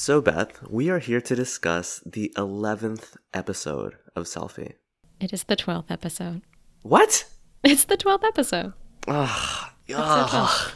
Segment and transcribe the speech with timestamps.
[0.00, 4.74] So, Beth, we are here to discuss the 11th episode of Selfie.
[5.18, 6.42] It is the 12th episode.
[6.82, 7.24] What?
[7.64, 8.74] It's the 12th episode.
[9.08, 10.72] Ugh, ugh.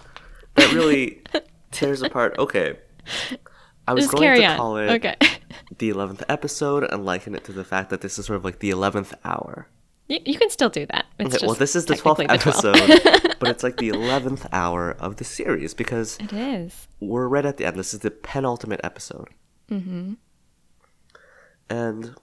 [0.57, 1.23] that really
[1.71, 2.37] tears apart.
[2.37, 2.77] Okay.
[3.87, 4.57] I was Just going to on.
[4.57, 5.15] call it Okay.
[5.79, 8.59] the 11th episode and liken it to the fact that this is sort of like
[8.59, 9.69] the 11th hour.
[10.13, 11.07] You, you can still do that.
[11.19, 13.05] It's Okay, well, this is the 12th technically the 12th.
[13.05, 16.87] episode, but it's like the 11th hour of the series because it is.
[17.01, 17.79] we're right at the end.
[17.79, 19.29] This is the penultimate episode.
[19.71, 20.15] Mm-hmm.
[21.71, 22.15] And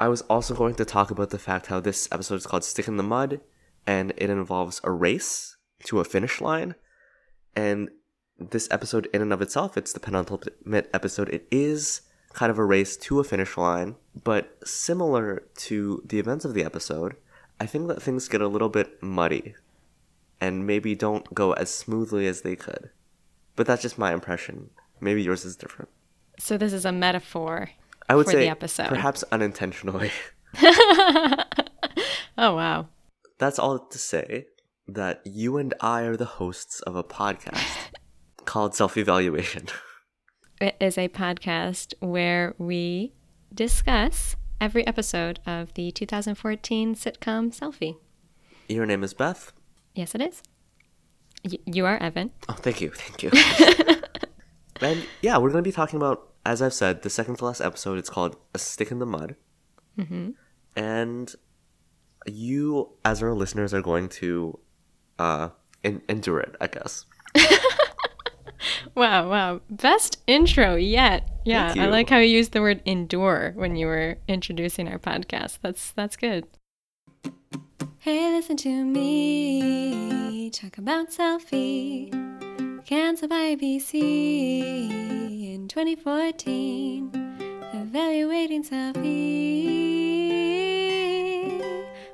[0.00, 2.88] I was also going to talk about the fact how this episode is called Stick
[2.88, 3.40] in the Mud,
[3.86, 6.74] and it involves a race to a finish line.
[7.54, 7.90] And
[8.38, 11.28] this episode, in and of itself, it's the penultimate episode.
[11.28, 12.02] It is
[12.36, 16.62] kind of a race to a finish line, but similar to the events of the
[16.62, 17.16] episode,
[17.58, 19.54] I think that things get a little bit muddy
[20.38, 22.90] and maybe don't go as smoothly as they could.
[23.56, 24.68] But that's just my impression.
[25.00, 25.88] Maybe yours is different.
[26.38, 27.70] So this is a metaphor
[28.06, 28.88] I would for say the episode.
[28.88, 30.12] perhaps unintentionally.
[32.38, 32.88] Oh, wow.
[33.38, 34.46] That's all to say
[34.86, 37.64] that you and I are the hosts of a podcast
[38.44, 39.68] called Self Evaluation.
[40.58, 43.12] It is a podcast where we
[43.52, 47.96] discuss every episode of the 2014 sitcom Selfie.
[48.66, 49.52] Your name is Beth.
[49.94, 50.42] Yes, it is.
[51.44, 52.30] Y- you are Evan.
[52.48, 53.30] Oh, thank you, thank you.
[54.80, 57.60] and yeah, we're going to be talking about, as I've said, the second to last
[57.60, 57.98] episode.
[57.98, 59.36] It's called A Stick in the Mud.
[59.98, 60.30] Mm-hmm.
[60.74, 61.34] And
[62.26, 64.58] you, as our listeners, are going to
[65.18, 65.50] uh,
[65.84, 67.04] en- endure it, I guess.
[68.94, 69.60] Wow, wow.
[69.68, 71.28] Best intro yet.
[71.44, 75.58] Yeah, I like how you used the word endure when you were introducing our podcast.
[75.60, 76.46] That's that's good.
[77.98, 82.10] Hey, listen to me talk about selfie.
[82.86, 83.94] Canceled by ABC
[85.54, 87.10] in 2014.
[87.74, 89.66] Evaluating selfie.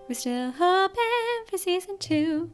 [0.09, 2.51] We're still hoping for season two.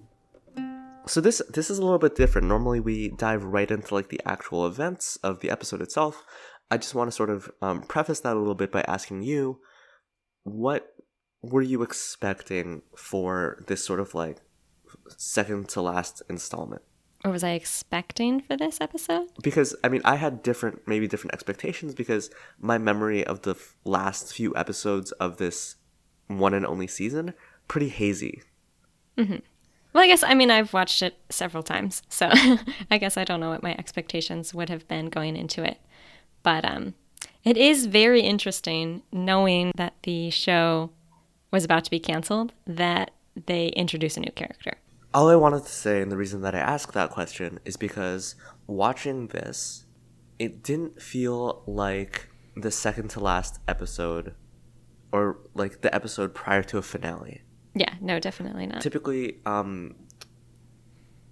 [1.09, 2.49] So this this is a little bit different.
[2.49, 6.25] Normally we dive right into like the actual events of the episode itself.
[6.71, 9.61] I just want to sort of um, preface that a little bit by asking you,
[10.43, 10.95] what
[11.41, 14.39] were you expecting for this sort of like
[15.17, 16.83] second to last installment?
[17.25, 19.29] Or was I expecting for this episode?
[19.43, 22.31] Because I mean, I had different, maybe different expectations because
[22.61, 25.77] my memory of the f- last few episodes of this
[26.29, 27.35] one and only season
[27.67, 28.43] pretty hazy.
[29.93, 32.29] Well, I guess I mean I've watched it several times, so
[32.91, 35.79] I guess I don't know what my expectations would have been going into it.
[36.43, 36.95] But um
[37.45, 40.91] it is very interesting knowing that the show
[41.51, 43.11] was about to be canceled that
[43.47, 44.75] they introduce a new character.
[45.15, 48.35] All I wanted to say, and the reason that I asked that question, is because
[48.67, 49.87] watching this,
[50.39, 54.35] it didn't feel like the second to last episode
[55.11, 57.43] or like the episode prior to a finale.
[57.75, 58.81] Yeah, no, definitely not.
[58.81, 59.95] Typically, um,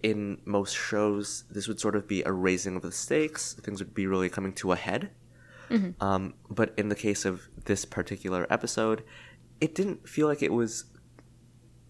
[0.03, 3.55] in most shows, this would sort of be a raising of the stakes.
[3.55, 5.11] Things would be really coming to a head.
[6.01, 9.03] Um, but in the case of this particular episode,
[9.61, 10.85] it didn't feel like it was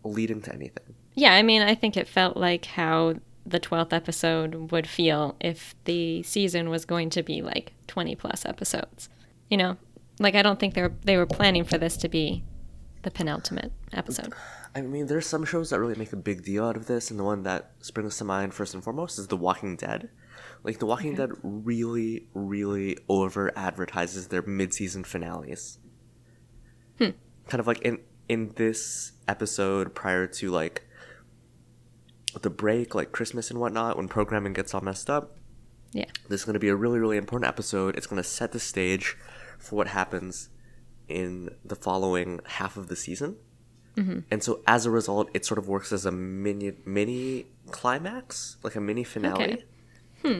[0.02, 0.94] leading to anything.
[1.14, 5.74] Yeah, I mean, I think it felt like how the 12th episode would feel if
[5.84, 9.08] the season was going to be like 20 plus episodes.
[9.50, 9.76] You know,
[10.18, 12.42] like I don't think they were they were planning for this to be
[13.06, 14.34] the penultimate episode.
[14.74, 17.20] I mean, there's some shows that really make a big deal out of this, and
[17.20, 20.10] the one that springs to mind first and foremost is The Walking Dead.
[20.64, 25.78] Like, The Walking Dead really, really over advertises their mid season finales.
[26.98, 27.10] Hmm.
[27.46, 30.84] Kind of like in in this episode prior to like
[32.42, 35.36] the break, like Christmas and whatnot, when programming gets all messed up.
[35.92, 36.06] Yeah.
[36.28, 37.96] This is going to be a really, really important episode.
[37.96, 39.16] It's going to set the stage
[39.60, 40.48] for what happens
[41.08, 43.36] in the following half of the season.
[44.30, 48.74] And so, as a result, it sort of works as a mini mini climax, like
[48.76, 49.64] a mini finale.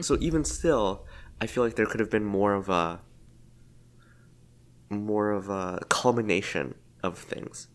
[0.01, 1.05] So even still,
[1.41, 3.01] I feel like there could have been more of a
[4.89, 7.67] more of a culmination of things.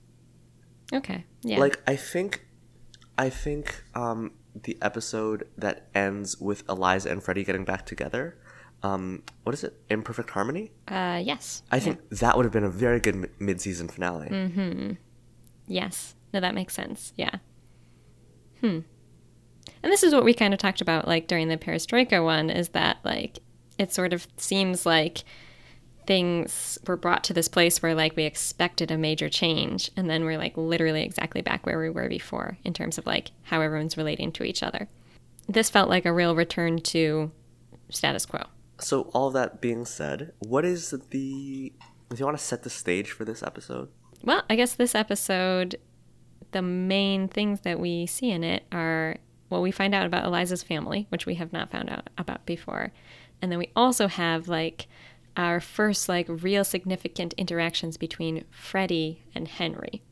[0.92, 1.24] Okay.
[1.42, 1.58] Yeah.
[1.58, 2.46] Like I think,
[3.18, 8.38] I think um, the episode that ends with Eliza and Freddie getting back together.
[8.84, 9.80] Um, what is it?
[9.90, 10.72] Imperfect Harmony.
[10.88, 11.62] uh yes.
[11.70, 14.28] I think that would have been a very good mi- mid-season finale.
[14.28, 14.96] Mm.
[15.68, 16.14] Yes.
[16.34, 17.12] No, that makes sense.
[17.16, 17.36] Yeah.
[18.60, 18.80] Hmm.
[19.82, 22.70] And this is what we kind of talked about like during the Perestroika one is
[22.70, 23.38] that like
[23.78, 25.24] it sort of seems like
[26.06, 30.24] things were brought to this place where like we expected a major change and then
[30.24, 33.96] we're like literally exactly back where we were before in terms of like how everyone's
[33.96, 34.88] relating to each other.
[35.48, 37.30] This felt like a real return to
[37.90, 38.42] status quo.
[38.82, 41.72] So all that being said, what is the?
[42.10, 43.88] Do you want to set the stage for this episode?
[44.22, 45.76] Well, I guess this episode,
[46.52, 49.16] the main things that we see in it are
[49.50, 52.92] well, we find out about Eliza's family, which we have not found out about before,
[53.40, 54.88] and then we also have like
[55.36, 60.02] our first like real significant interactions between Freddie and Henry.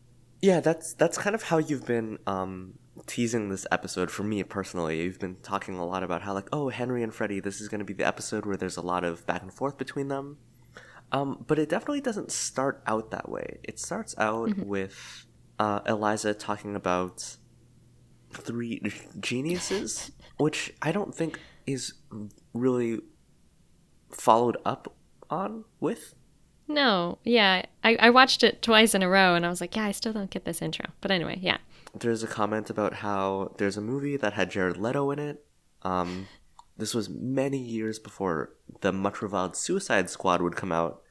[0.42, 2.74] Yeah, that's that's kind of how you've been um,
[3.06, 5.02] teasing this episode for me personally.
[5.02, 7.80] You've been talking a lot about how like, oh, Henry and Freddie, this is going
[7.80, 10.38] to be the episode where there's a lot of back and forth between them.
[11.12, 13.58] Um, but it definitely doesn't start out that way.
[13.64, 14.66] It starts out mm-hmm.
[14.66, 15.26] with
[15.58, 17.36] uh, Eliza talking about
[18.32, 18.80] three
[19.18, 21.94] geniuses, which I don't think is
[22.54, 23.00] really
[24.10, 24.94] followed up
[25.28, 26.14] on with.
[26.70, 27.64] No, yeah.
[27.82, 30.12] I, I watched it twice in a row and I was like, yeah, I still
[30.12, 30.86] don't get this intro.
[31.00, 31.58] But anyway, yeah.
[31.98, 35.44] There's a comment about how there's a movie that had Jared Leto in it.
[35.82, 36.28] Um,
[36.76, 41.02] this was many years before the much reviled Suicide Squad would come out,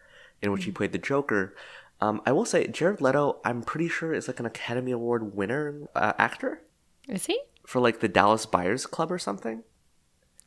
[0.41, 0.75] in which he mm.
[0.75, 1.53] played the Joker.
[1.99, 5.89] Um, I will say, Jared Leto, I'm pretty sure is like an Academy Award winner
[5.93, 6.61] uh, actor.
[7.09, 7.37] Is he?
[7.65, 9.63] For like the Dallas Buyers Club or something.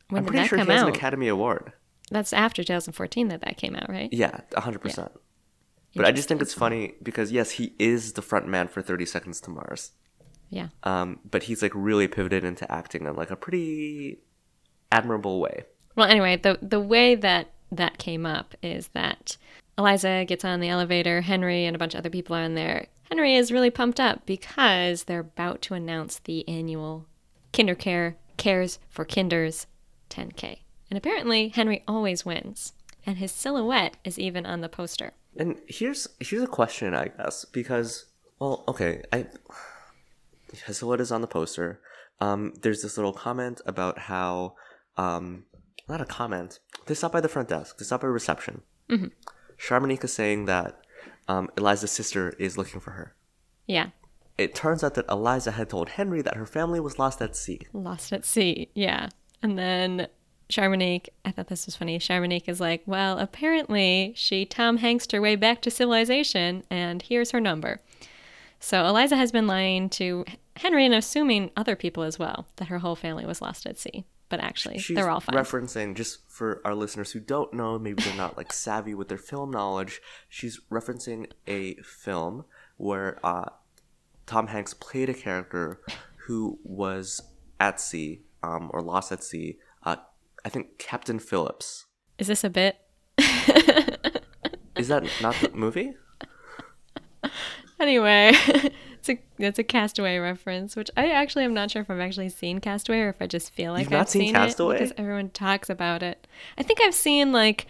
[0.08, 0.88] When I'm pretty sure he has out?
[0.88, 1.74] an Academy Award.
[2.12, 4.12] That's after 2014 that that came out, right?
[4.12, 5.10] Yeah, 100%.
[5.94, 9.04] But I just think it's funny because, yes, he is the front man for 30
[9.04, 9.92] Seconds to Mars.
[10.48, 10.68] Yeah.
[10.82, 14.18] Um, but he's like really pivoted into acting in like a pretty
[14.90, 15.64] admirable way.
[15.96, 19.36] Well, anyway, the the way that that came up is that
[19.78, 21.22] Eliza gets on the elevator.
[21.22, 22.86] Henry and a bunch of other people are in there.
[23.10, 27.06] Henry is really pumped up because they're about to announce the annual
[27.52, 29.66] KinderCare Cares for Kinders
[30.10, 30.61] 10K.
[30.92, 32.74] And apparently, Henry always wins,
[33.06, 35.14] and his silhouette is even on the poster.
[35.34, 38.04] And here's here's a question, I guess, because
[38.38, 39.24] well, okay, I
[40.66, 41.80] his silhouette is on the poster.
[42.20, 44.56] Um, there's this little comment about how,
[44.98, 45.44] um,
[45.88, 46.58] not a comment.
[46.84, 47.78] They stop by the front desk.
[47.78, 48.60] They stop by reception.
[48.90, 50.06] Mm-hmm.
[50.06, 50.78] Saying that
[51.26, 53.16] um, Eliza's sister is looking for her.
[53.66, 53.92] Yeah.
[54.36, 57.62] It turns out that Eliza had told Henry that her family was lost at sea.
[57.72, 59.08] Lost at sea, yeah.
[59.42, 60.08] And then
[60.52, 61.98] Charmonique, I thought this was funny.
[61.98, 67.30] Charmonique is like, well, apparently she Tom Hanks her way back to civilization, and here's
[67.30, 67.80] her number.
[68.60, 70.24] So Eliza has been lying to
[70.56, 74.04] Henry and assuming other people as well that her whole family was lost at sea.
[74.28, 75.36] But actually, She's they're all fine.
[75.36, 79.18] referencing just for our listeners who don't know, maybe they're not like savvy with their
[79.18, 80.00] film knowledge.
[80.28, 82.44] She's referencing a film
[82.78, 83.50] where uh,
[84.26, 85.80] Tom Hanks played a character
[86.26, 87.20] who was
[87.60, 89.58] at sea um, or lost at sea
[90.44, 91.86] I think Captain Phillips.
[92.18, 92.76] Is this a bit?
[94.76, 95.94] Is that not the movie?
[97.78, 98.32] Anyway,
[98.92, 102.00] it's a it's a Cast Away reference, which I actually am not sure if I've
[102.00, 104.60] actually seen Cast Away or if I just feel like You've I've seen seen Cast
[104.60, 104.76] Away?
[104.76, 106.26] it because everyone talks about it.
[106.58, 107.66] I think I've seen like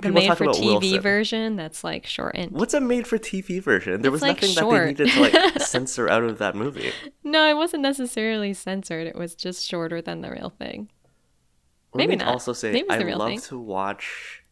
[0.00, 1.00] the People made for TV Wilson.
[1.00, 2.52] version that's like shortened.
[2.52, 4.02] What's a made-for-TV version?
[4.02, 4.96] There It's, was like, nothing short.
[4.96, 6.90] that they needed to like censor out of that movie.
[7.22, 9.06] No, it wasn't necessarily censored.
[9.06, 10.90] It was just shorter than the real thing.
[11.94, 12.28] Let Maybe me not.
[12.28, 13.40] also say Maybe I love thing.
[13.42, 14.42] to watch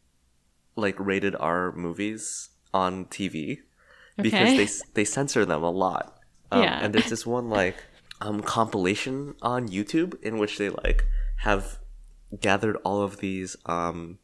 [0.76, 3.58] like rated R movies on TV
[4.16, 6.18] because they they censor them a lot.
[6.50, 6.78] Um, Yeah.
[6.84, 7.76] And there's this one like
[8.20, 11.04] um compilation on YouTube in which they like
[11.38, 11.78] have
[12.40, 14.18] gathered all of these um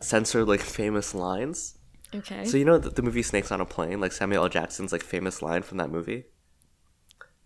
[0.00, 1.76] censored like famous lines.
[2.14, 2.44] Okay.
[2.44, 4.48] So you know the, the movie Snakes on a Plane, like Samuel L.
[4.48, 6.26] Jackson's like famous line from that movie.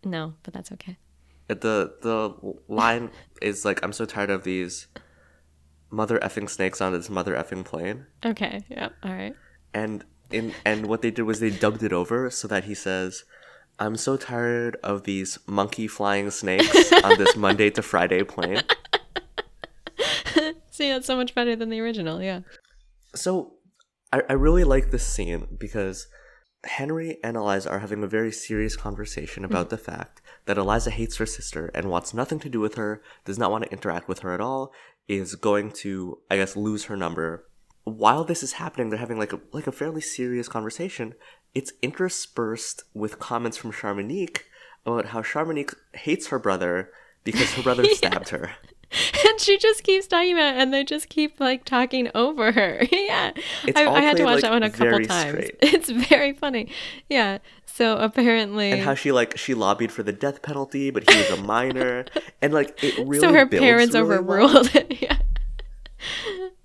[0.04, 0.98] no, but that's okay.
[1.48, 2.34] The the
[2.68, 4.86] line is like, "I'm so tired of these
[5.90, 8.64] mother effing snakes on this mother effing plane." Okay.
[8.68, 8.92] Yep.
[9.02, 9.34] All right.
[9.74, 13.24] and in and what they did was they dubbed it over so that he says
[13.78, 18.60] i'm so tired of these monkey flying snakes on this monday to friday plane
[20.70, 22.22] See, that's so much better than the original.
[22.22, 22.40] Yeah.
[23.14, 23.54] so
[24.12, 26.06] I, I really like this scene because
[26.64, 29.76] henry and eliza are having a very serious conversation about mm-hmm.
[29.76, 33.38] the fact that eliza hates her sister and wants nothing to do with her does
[33.38, 34.72] not want to interact with her at all
[35.08, 37.44] is going to i guess lose her number.
[37.84, 41.14] While this is happening they're having like a like a fairly serious conversation.
[41.54, 44.42] It's interspersed with comments from Charmonique
[44.84, 46.90] about how Charmonique hates her brother
[47.24, 48.52] because her brother stabbed her
[49.28, 52.82] and she just keeps talking about it, and they just keep like talking over her.
[52.92, 53.32] yeah,
[53.76, 55.30] I, I had to watch like, that one a couple times.
[55.30, 55.56] straight.
[55.62, 56.68] It's very funny.
[57.08, 57.38] Yeah.
[57.66, 61.30] So apparently, and how she like she lobbied for the death penalty but he was
[61.30, 62.06] a minor
[62.42, 64.18] and like it really so her parents really well.
[64.18, 65.00] overruled it.
[65.00, 65.18] yeah.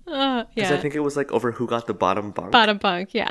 [0.06, 0.76] Oh, Because yeah.
[0.76, 2.50] I think it was like over who got the bottom bunk.
[2.50, 3.28] Bottom bunk, yeah.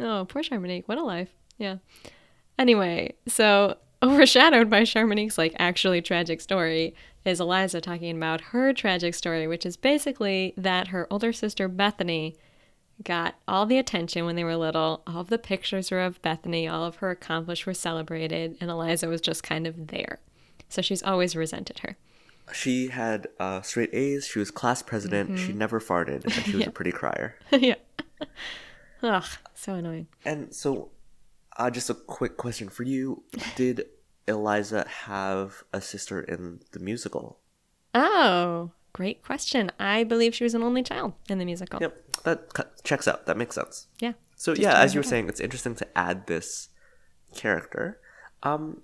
[0.00, 0.84] oh, poor Charmonique.
[0.86, 1.30] What a life.
[1.58, 1.76] Yeah.
[2.58, 6.94] Anyway, so overshadowed by Charmonique's like actually tragic story
[7.26, 12.36] is Eliza talking about her tragic story, which is basically that her older sister Bethany
[13.02, 15.02] got all the attention when they were little.
[15.06, 19.08] All of the pictures were of Bethany, all of her accomplishments were celebrated, and Eliza
[19.08, 20.20] was just kind of there.
[20.68, 21.96] So she's always resented her.
[22.52, 24.26] She had uh, straight A's.
[24.26, 25.30] She was class president.
[25.30, 25.46] Mm-hmm.
[25.46, 26.68] She never farted, and she was yeah.
[26.68, 27.36] a pretty crier.
[27.50, 27.74] yeah.
[29.02, 30.06] Ugh, so annoying.
[30.24, 30.90] And so,
[31.56, 33.24] uh, just a quick question for you:
[33.56, 33.86] Did
[34.28, 37.38] Eliza have a sister in the musical?
[37.94, 39.70] Oh, great question.
[39.78, 41.80] I believe she was an only child in the musical.
[41.80, 43.26] Yep, that checks out.
[43.26, 43.86] That makes sense.
[44.00, 44.12] Yeah.
[44.36, 46.68] So yeah, as you were saying, it's interesting to add this
[47.34, 47.98] character.
[48.42, 48.82] Um,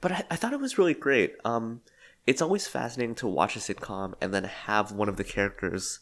[0.00, 1.34] but I, I thought it was really great.
[1.44, 1.80] Um,
[2.26, 6.00] it's always fascinating to watch a sitcom and then have one of the characters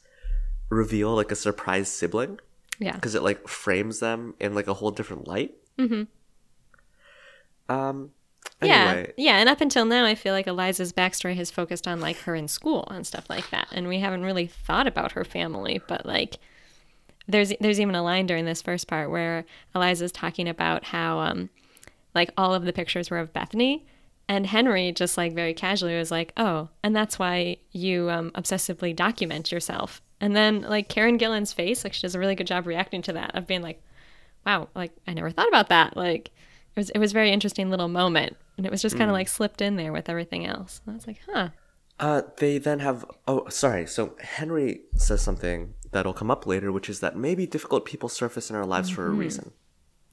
[0.69, 2.41] reveal like a surprise sibling.
[2.79, 2.93] Yeah.
[2.93, 5.55] Because it like frames them in like a whole different light.
[5.79, 6.03] Mm-hmm.
[7.69, 8.11] Um.
[8.61, 9.13] Anyway.
[9.17, 12.19] Yeah, yeah, and up until now, I feel like Eliza's backstory has focused on like
[12.21, 15.81] her in school and stuff like that, and we haven't really thought about her family.
[15.87, 16.39] But like,
[17.27, 19.45] there's there's even a line during this first part where
[19.75, 21.51] Eliza's talking about how um,
[22.15, 23.85] like all of the pictures were of Bethany,
[24.29, 28.95] and Henry just like very casually was like, "Oh, and that's why you um, obsessively
[28.95, 32.67] document yourself." And then like Karen Gillan's face, like she does a really good job
[32.67, 33.83] reacting to that of being like,
[34.47, 36.31] "Wow, like I never thought about that." Like
[36.77, 39.15] it was it was a very interesting little moment, and it was just kind of
[39.15, 39.19] mm.
[39.19, 40.81] like slipped in there with everything else.
[40.85, 41.49] And I was like, "Huh."
[42.01, 43.87] Uh, they then have oh sorry.
[43.87, 48.51] So Henry says something that'll come up later, which is that maybe difficult people surface
[48.51, 48.97] in our lives mm-hmm.
[48.97, 49.21] for a mm-hmm.
[49.21, 49.53] reason.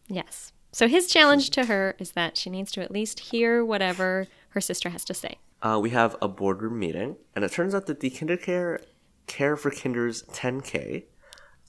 [0.07, 0.53] Yes.
[0.71, 4.61] So his challenge to her is that she needs to at least hear whatever her
[4.61, 5.37] sister has to say.
[5.61, 8.79] Uh, we have a boardroom meeting, and it turns out that the KinderCare
[9.27, 11.03] Care for Kinders 10K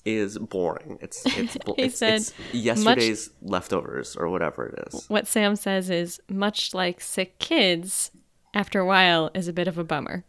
[0.04, 0.98] is boring.
[1.00, 5.06] It's it's, it's, said, it's yesterday's much, leftovers or whatever it is.
[5.08, 8.10] What Sam says is much like sick kids.
[8.54, 10.24] After a while, is a bit of a bummer.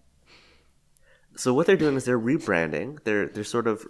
[1.35, 3.03] So what they're doing is they're rebranding.
[3.03, 3.85] They're they're sort of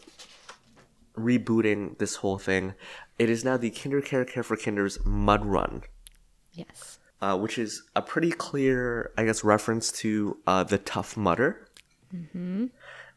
[1.16, 2.74] rebooting this whole thing.
[3.20, 5.84] It is now the KinderCare Care for Kinders Mud Run.
[6.54, 7.00] Yes.
[7.22, 11.68] Uh, which is a pretty clear, I guess, reference to uh, the Tough Mudder.
[12.13, 12.66] Mm-hmm.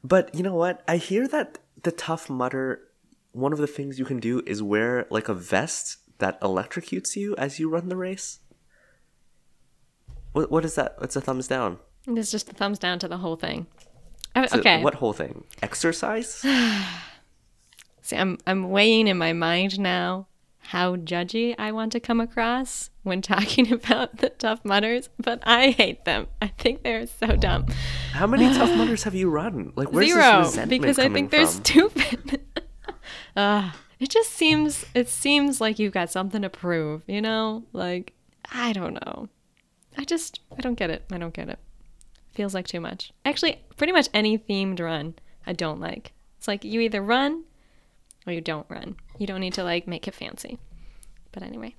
[0.04, 0.85] But you know what?
[0.87, 2.80] I hear that the Tough Mudder,
[3.33, 7.35] one of the things you can do is wear like a vest that electrocutes you
[7.37, 8.40] as you run the race.
[10.33, 10.97] What what is that?
[11.00, 11.78] It's a thumbs down.
[12.06, 13.66] It's just a thumbs down to the whole thing.
[14.35, 14.83] Uh, okay.
[14.83, 15.45] what whole thing?
[15.62, 16.35] Exercise?
[18.02, 20.28] See, I'm I'm weighing in my mind now
[20.66, 25.70] how judgy I want to come across when talking about the Tough Mudders, but I
[25.70, 26.26] hate them.
[26.42, 27.66] I think they're so dumb.
[28.12, 29.73] How many Tough Mudders have you run?
[29.76, 31.64] Like where's Zero, this resentment because I think they're from?
[31.64, 32.40] stupid.
[33.37, 33.70] uh,
[34.00, 37.64] it just seems it seems like you've got something to prove, you know?
[37.73, 38.12] Like
[38.52, 39.28] I don't know.
[39.96, 41.04] I just I don't get it.
[41.12, 41.58] I don't get it.
[42.32, 43.12] Feels like too much.
[43.25, 45.14] Actually, pretty much any themed run
[45.46, 46.12] I don't like.
[46.38, 47.44] It's like you either run
[48.26, 48.97] or you don't run.
[49.18, 50.59] You don't need to like make it fancy.
[51.33, 51.75] But anyway.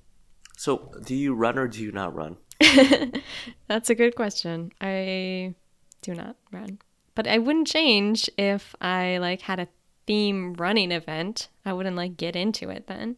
[0.56, 2.36] So, do you run or do you not run?
[3.68, 4.72] That's a good question.
[4.80, 5.54] I
[6.02, 6.78] do not run.
[7.14, 9.68] But I wouldn't change if I like had a
[10.06, 11.48] theme running event.
[11.64, 13.16] I wouldn't like get into it then.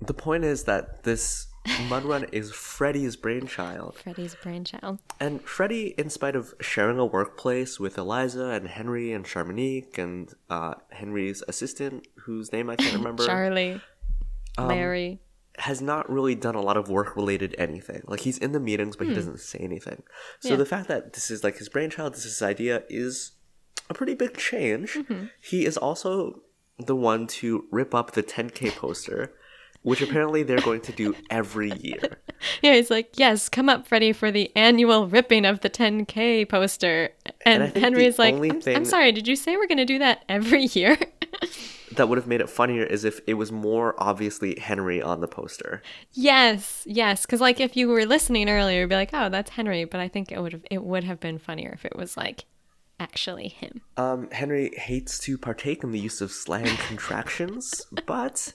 [0.00, 1.46] The point is that this
[1.88, 3.96] Mud Run is Freddie's brainchild.
[3.96, 4.98] Freddie's brainchild.
[5.20, 10.32] And Freddie, in spite of sharing a workplace with Eliza and Henry and Charmonique and
[10.50, 13.80] uh, Henry's assistant, whose name I can't remember, Charlie,
[14.58, 15.20] um, Larry,
[15.58, 18.02] has not really done a lot of work related anything.
[18.06, 19.10] Like he's in the meetings, but hmm.
[19.10, 20.02] he doesn't say anything.
[20.40, 20.56] So yeah.
[20.56, 23.32] the fact that this is like his brainchild, this is his idea, is
[23.88, 24.94] a pretty big change.
[24.94, 25.26] Mm-hmm.
[25.40, 26.42] He is also
[26.78, 29.34] the one to rip up the 10K poster
[29.82, 32.00] which apparently they're going to do every year.
[32.60, 37.10] Yeah, he's like, yes, come up, Freddie, for the annual ripping of the 10K poster.
[37.46, 40.24] And, and Henry's like, I'm, I'm sorry, did you say we're going to do that
[40.28, 40.98] every year?
[41.96, 45.28] that would have made it funnier is if it was more obviously Henry on the
[45.28, 45.82] poster.
[46.12, 49.84] Yes, yes, because like if you were listening earlier, you'd be like, "Oh, that's Henry,"
[49.84, 52.44] but I think it would have it would have been funnier if it was like
[52.98, 53.82] actually him.
[53.96, 58.52] Um, Henry hates to partake in the use of slang contractions, but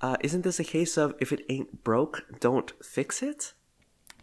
[0.00, 3.52] uh, isn't this a case of if it ain't broke, don't fix it?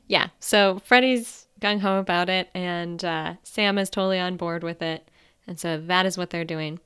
[0.07, 0.27] Yeah.
[0.39, 5.09] So Freddie's gung ho about it, and uh, Sam is totally on board with it,
[5.47, 6.79] and so that is what they're doing.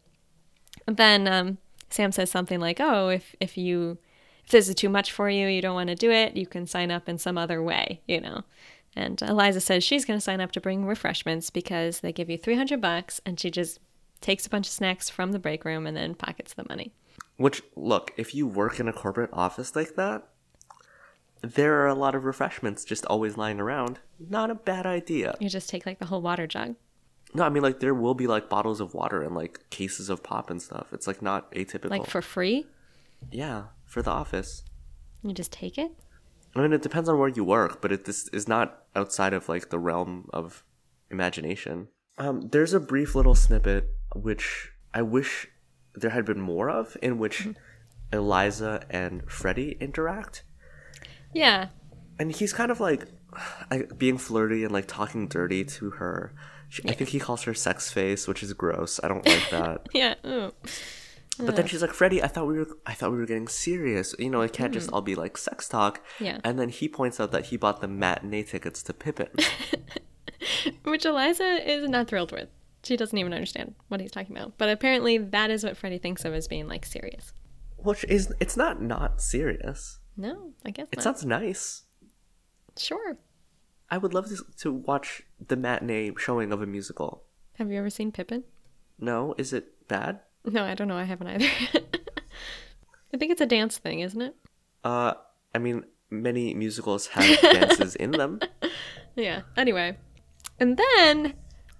[0.85, 1.57] then um,
[1.89, 3.97] Sam says something like, "Oh, if if you
[4.43, 6.67] if this is too much for you, you don't want to do it, you can
[6.67, 8.43] sign up in some other way, you know."
[8.95, 12.37] And Eliza says she's going to sign up to bring refreshments because they give you
[12.37, 13.79] 300 bucks and she just
[14.21, 16.93] takes a bunch of snacks from the break room and then pockets the money.
[17.37, 20.27] Which, look, if you work in a corporate office like that,
[21.41, 23.99] there are a lot of refreshments just always lying around.
[24.19, 25.35] Not a bad idea.
[25.39, 26.75] You just take like the whole water jug.
[27.33, 30.23] No, I mean like there will be like bottles of water and like cases of
[30.23, 30.93] pop and stuff.
[30.93, 31.89] It's like not atypical.
[31.89, 32.65] Like for free?
[33.31, 34.63] yeah, for the office.
[35.23, 35.91] You just take it?
[36.55, 39.49] I mean, it depends on where you work, but it this is not outside of
[39.49, 40.63] like the realm of
[41.11, 41.89] imagination.
[42.17, 45.47] Um, there's a brief little snippet which I wish
[45.95, 47.51] there had been more of, in which hmm.
[48.11, 50.43] Eliza and Freddie interact,
[51.33, 51.67] Yeah.
[52.19, 53.07] and he's kind of like
[53.97, 56.33] being flirty and like talking dirty to her.
[56.69, 58.99] She, I think he calls her sex face, which is gross.
[59.03, 59.87] I don't like that.
[59.93, 60.15] Yeah.
[60.25, 60.51] Ooh.
[61.37, 64.15] But then she's like, Freddie, I thought we were, I thought we were getting serious.
[64.17, 64.95] You know, it can't just mm-hmm.
[64.95, 66.01] all be like sex talk.
[66.19, 66.39] Yeah.
[66.45, 69.27] And then he points out that he bought the matinee tickets to Pippin.
[70.83, 72.47] Which Eliza is not thrilled with.
[72.85, 74.57] She doesn't even understand what he's talking about.
[74.57, 77.33] But apparently that is what Freddie thinks of as being like serious.
[77.77, 79.99] Which is, it's not not serious.
[80.17, 81.03] No, I guess It not.
[81.03, 81.83] sounds nice.
[82.77, 83.17] Sure.
[83.89, 87.23] I would love to, to watch the matinee showing of a musical.
[87.57, 88.43] Have you ever seen Pippin?
[88.99, 90.19] No, is it bad?
[90.45, 90.97] No, I don't know.
[90.97, 91.45] I haven't either.
[93.13, 94.35] I think it's a dance thing, isn't it?
[94.83, 95.13] Uh,
[95.53, 98.39] I mean, many musicals have dances in them.
[99.17, 99.43] Yeah.
[99.55, 99.97] Anyway.
[100.59, 101.35] And then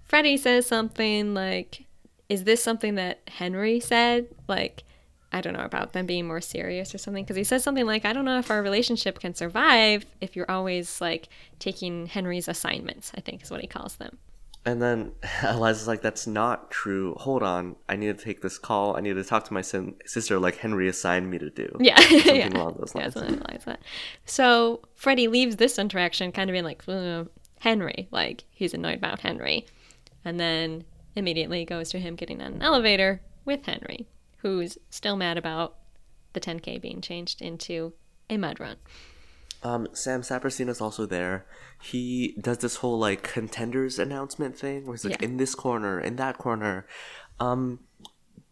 [0.06, 1.84] Freddie says something like,
[2.28, 4.28] Is this something that Henry said?
[4.48, 4.84] Like,
[5.32, 7.24] I don't know, about them being more serious or something.
[7.24, 10.50] Because he says something like, I don't know if our relationship can survive if you're
[10.50, 14.18] always like taking Henry's assignments, I think is what he calls them.
[14.64, 17.14] And then Eliza's like, that's not true.
[17.18, 17.76] Hold on.
[17.88, 18.96] I need to take this call.
[18.96, 21.76] I need to talk to my sin- sister like Henry assigned me to do.
[21.80, 21.98] Yeah.
[22.00, 22.48] Something yeah.
[22.48, 23.14] along those Yeah, lines.
[23.14, 23.80] something like that.
[24.24, 27.24] So Freddie leaves this interaction kind of being like, "Uh,
[27.60, 29.66] Henry, like he's annoyed about Henry.
[30.26, 35.38] And then immediately goes to him getting on an elevator with Henry, who's still mad
[35.38, 35.76] about
[36.32, 37.92] the 10K being changed into
[38.28, 38.76] a mud run.
[39.62, 41.46] Um, Sam Saperstein is also there.
[41.80, 45.28] He does this whole like contenders announcement thing where he's like Yeah.
[45.28, 46.86] in this corner, in that corner.
[47.38, 47.78] Um,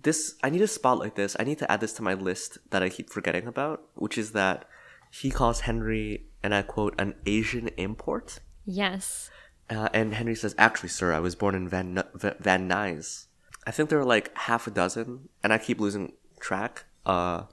[0.00, 1.34] this I need to spotlight this.
[1.40, 4.30] I need to add this to my list that I keep forgetting about, which is
[4.30, 4.64] that
[5.10, 8.38] he calls Henry, and I quote, an Asian import.
[8.64, 9.30] Yes.
[9.70, 13.27] Uh, and Henry says, "Actually, sir, I was born in Van V- Van Nuys."
[13.66, 16.85] I think there are like half a dozen, and I keep losing track.
[17.07, 17.44] Uh,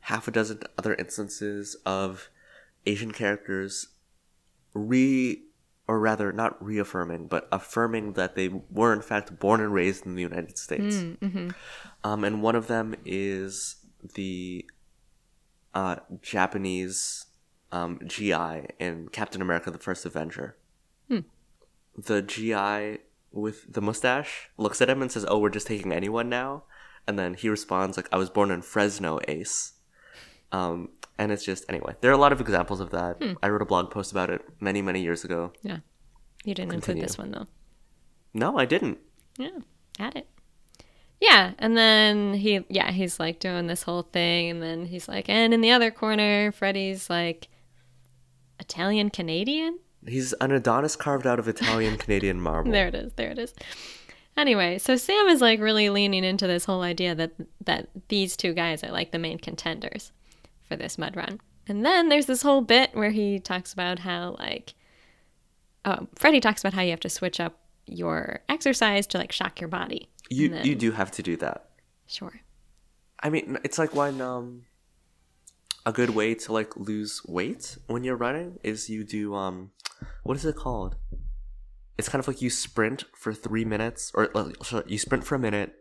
[0.00, 2.28] half a dozen other instances of
[2.86, 3.88] Asian characters
[4.74, 5.42] re,
[5.86, 10.14] or rather, not reaffirming, but affirming that they were in fact born and raised in
[10.14, 10.96] the United States.
[12.02, 13.76] Um, and one of them is
[14.14, 14.64] the
[15.74, 17.26] uh, Japanese
[17.70, 20.56] um, GI in Captain America: The First Avenger
[22.06, 26.28] the GI with the mustache looks at him and says, "Oh, we're just taking anyone
[26.28, 26.64] now,"
[27.06, 29.72] and then he responds like, "I was born in Fresno, Ace."
[30.52, 31.94] Um, and it's just anyway.
[32.00, 33.22] There are a lot of examples of that.
[33.42, 35.52] I wrote a blog post about it many, many years ago.
[35.62, 35.78] Yeah.
[36.44, 37.02] You didn't Continue.
[37.02, 37.46] include this one though.
[38.32, 38.98] No, I didn't.
[39.36, 39.58] Yeah,
[39.98, 40.26] add it.
[41.20, 45.28] Yeah, and then he, yeah, he's like doing this whole thing, and then he's like,
[45.28, 47.48] and in the other corner, Freddie's like
[48.58, 49.78] Italian Canadian.
[50.06, 52.72] He's an Adonis carved out of Italian Canadian marble.
[52.72, 53.12] There it is.
[53.14, 53.54] There it is.
[54.36, 57.32] Anyway, so Sam is like really leaning into this whole idea that
[57.64, 60.12] that these two guys are like the main contenders
[60.68, 61.40] for this mud run.
[61.66, 64.74] And then there's this whole bit where he talks about how like
[65.84, 69.60] oh, Freddie talks about how you have to switch up your exercise to like shock
[69.60, 70.08] your body.
[70.30, 71.66] You then- you do have to do that.
[72.06, 72.40] Sure.
[73.22, 74.62] I mean, it's like when um
[75.86, 79.70] a good way to like lose weight when you're running is you do um
[80.22, 80.96] what is it called?
[81.98, 84.52] It's kind of like you sprint for three minutes, or uh,
[84.86, 85.74] you sprint for a minute,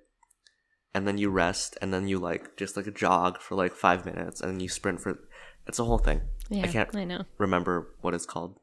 [0.93, 4.05] and then you rest, and then you like just like a jog for like five
[4.05, 5.19] minutes, and then you sprint for.
[5.65, 6.21] It's a whole thing.
[6.49, 7.23] Yeah, I can't I know.
[7.38, 8.59] remember what it's called,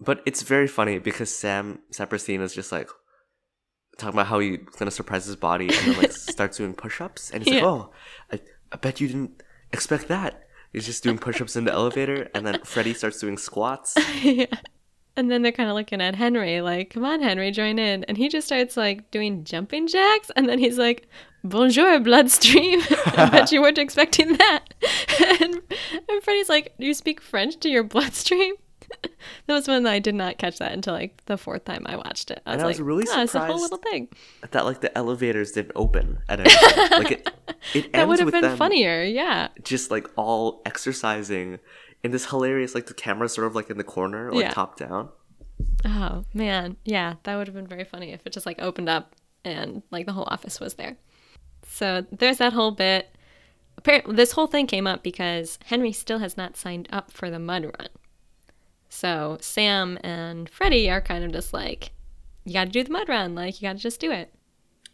[0.00, 2.90] but it's very funny because Sam Saperstein is just like
[3.96, 7.42] talking about how he's gonna surprise his body, and then like starts doing push-ups, and
[7.44, 7.60] he's Yeah.
[7.64, 7.92] like, "Oh,
[8.32, 8.40] I,
[8.72, 12.60] I bet you didn't expect that." He's just doing push-ups in the elevator, and then
[12.64, 13.94] Freddie starts doing squats.
[14.22, 14.46] yeah.
[15.16, 18.04] And then they're kind of looking at Henry, like, come on, Henry, join in.
[18.04, 20.30] And he just starts like doing jumping jacks.
[20.36, 21.08] And then he's like,
[21.42, 22.80] bonjour, bloodstream.
[23.06, 24.74] I bet you weren't expecting that.
[25.40, 25.60] and,
[26.08, 28.54] and Freddie's like, do you speak French to your bloodstream?
[29.02, 29.12] that
[29.48, 32.40] was when I did not catch that until like the fourth time I watched it.
[32.46, 34.08] I was And I was like, really oh, it's a whole little thing.
[34.50, 36.90] that like the elevators didn't open at any point.
[37.04, 37.28] Like it,
[37.74, 39.02] it That would have been funnier.
[39.02, 39.48] Yeah.
[39.62, 41.58] just like all exercising
[42.02, 44.50] in this hilarious like the camera sort of like in the corner, like Yeah.
[44.52, 45.10] top down.
[45.84, 49.14] Oh man, yeah, that would have been very funny if it just like opened up
[49.44, 50.96] and like the whole office was there.
[51.68, 53.14] So there's that whole bit.
[53.76, 57.38] Apparently, this whole thing came up because Henry still has not signed up for the
[57.38, 57.88] mud run.
[58.88, 61.92] So Sam and Freddie are kind of just like,
[62.44, 63.34] you got to do the mud run.
[63.34, 64.32] Like, you got to just do it.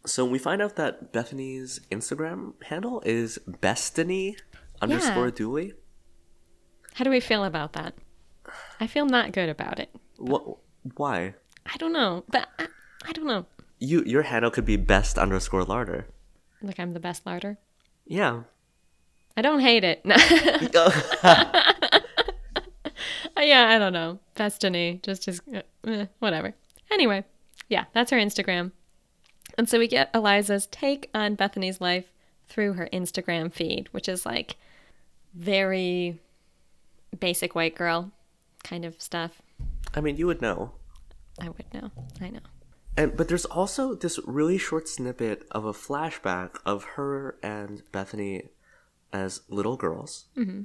[0.07, 4.37] So we find out that Bethany's Instagram handle is Bestiny
[4.83, 5.73] underscore Dooley.
[6.95, 7.95] How do we feel about that?
[8.81, 9.95] I feel not good about it.
[10.19, 10.59] What?
[10.97, 11.35] Why?
[11.67, 12.67] I don't know, but I,
[13.07, 13.47] I don't know.
[13.79, 16.07] You your handle could be best underscore larder.
[16.63, 17.59] Like I'm the best larder.
[18.07, 18.43] Yeah.
[19.37, 20.03] I don't hate it.
[20.75, 22.01] Oh.
[23.41, 24.19] yeah, I don't know.
[24.35, 26.55] Destiny, just as eh, whatever.
[26.91, 27.25] Anyway,
[27.69, 28.73] yeah, that's her Instagram.
[29.57, 32.07] And so we get Eliza's take on Bethany's life
[32.49, 34.57] through her Instagram feed, which is like
[35.35, 36.21] very
[37.19, 38.13] basic white girl
[38.63, 39.43] kind of stuff.
[39.95, 40.73] I mean, you would know.
[41.41, 41.91] I would know.
[42.21, 42.41] I know.
[42.97, 48.51] And but there's also this really short snippet of a flashback of her and Bethany
[49.13, 50.27] as little girls.
[50.37, 50.63] Mm-hmm.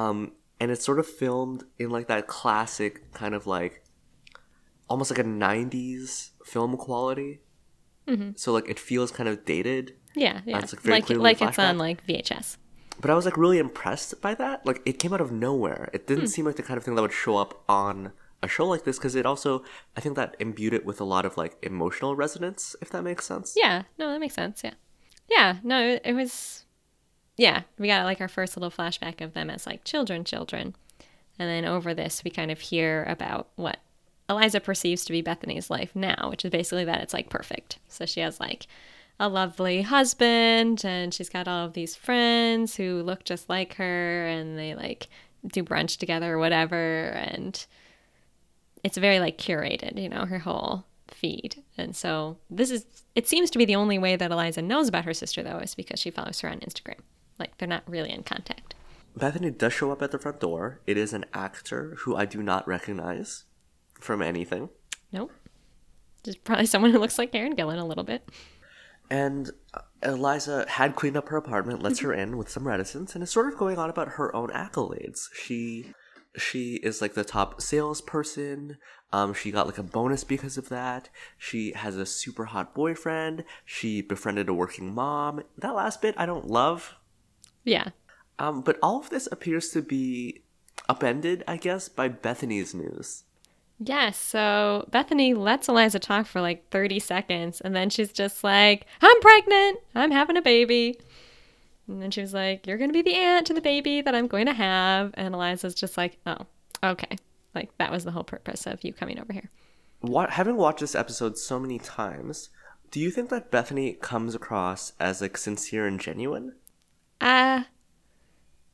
[0.00, 0.32] Um,
[0.64, 3.84] and it's sort of filmed in like that classic kind of like
[4.88, 7.40] almost like a 90s film quality.
[8.08, 8.30] Mm-hmm.
[8.36, 9.94] So like it feels kind of dated.
[10.14, 10.60] Yeah, yeah.
[10.60, 12.56] Like like, like it's on like VHS.
[12.98, 14.64] But I was like really impressed by that.
[14.64, 15.90] Like it came out of nowhere.
[15.92, 16.28] It didn't hmm.
[16.28, 18.96] seem like the kind of thing that would show up on a show like this
[18.96, 19.64] because it also
[19.98, 23.26] I think that imbued it with a lot of like emotional resonance, if that makes
[23.26, 23.52] sense.
[23.54, 24.64] Yeah, no, that makes sense.
[24.64, 24.74] Yeah,
[25.28, 26.63] yeah, no, it was.
[27.36, 30.74] Yeah, we got like our first little flashback of them as like children, children,
[31.38, 33.78] and then over this we kind of hear about what
[34.28, 37.78] Eliza perceives to be Bethany's life now, which is basically that it's like perfect.
[37.88, 38.66] So she has like
[39.20, 44.26] a lovely husband and she's got all of these friends who look just like her
[44.26, 45.08] and they like
[45.46, 47.66] do brunch together or whatever and
[48.82, 51.62] it's very like curated, you know, her whole feed.
[51.76, 55.04] And so this is it seems to be the only way that Eliza knows about
[55.04, 57.00] her sister though is because she follows her on Instagram.
[57.38, 58.74] Like they're not really in contact.
[59.16, 60.80] Bethany does show up at the front door.
[60.86, 63.44] It is an actor who I do not recognize
[64.00, 64.70] from anything.
[65.12, 65.32] Nope.
[66.24, 68.28] Just probably someone who looks like Karen Gillan a little bit.
[69.10, 73.22] And uh, Eliza had cleaned up her apartment, lets her in with some reticence, and
[73.22, 75.28] is sort of going on about her own accolades.
[75.34, 75.92] She
[76.36, 78.78] she is like the top salesperson.
[79.12, 81.08] Um, she got like a bonus because of that.
[81.38, 83.44] She has a super hot boyfriend.
[83.64, 85.42] She befriended a working mom.
[85.58, 86.94] That last bit I don't love.
[87.64, 87.90] Yeah.
[88.38, 90.42] Um, but all of this appears to be
[90.88, 93.24] upended, I guess, by Bethany's news.
[93.78, 94.16] Yes.
[94.16, 99.20] So Bethany lets Eliza talk for like 30 seconds and then she's just like, I'm
[99.20, 99.78] pregnant.
[99.94, 100.98] I'm having a baby.
[101.88, 104.14] And then she was like, You're going to be the aunt to the baby that
[104.14, 105.12] I'm going to have.
[105.14, 106.46] And Eliza's just like, Oh,
[106.82, 107.16] okay.
[107.54, 109.50] Like that was the whole purpose of you coming over here.
[110.00, 112.50] What, having watched this episode so many times,
[112.90, 116.54] do you think that Bethany comes across as like sincere and genuine?
[117.24, 117.62] Uh,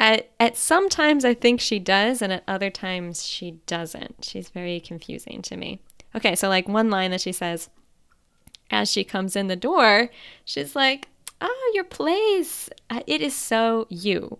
[0.00, 4.24] at, at some times I think she does, and at other times she doesn't.
[4.24, 5.80] She's very confusing to me.
[6.16, 7.70] Okay, so like one line that she says
[8.70, 10.10] as she comes in the door,
[10.44, 11.08] she's like,
[11.40, 12.68] Oh, your place.
[12.90, 14.38] Uh, it is so you.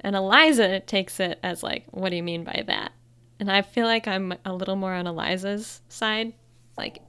[0.00, 2.92] And Eliza takes it as like, What do you mean by that?
[3.38, 6.32] And I feel like I'm a little more on Eliza's side.
[6.78, 7.00] Like,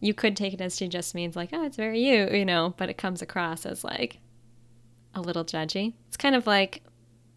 [0.00, 2.74] you could take it as she just means like, Oh, it's very you, you know,
[2.76, 4.18] but it comes across as like
[5.14, 5.94] a little judgy.
[6.08, 6.82] It's kind of like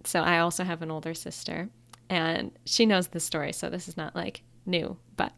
[0.08, 1.70] so I also have an older sister,
[2.10, 4.98] and she knows the story, so this is not like new.
[5.18, 5.34] But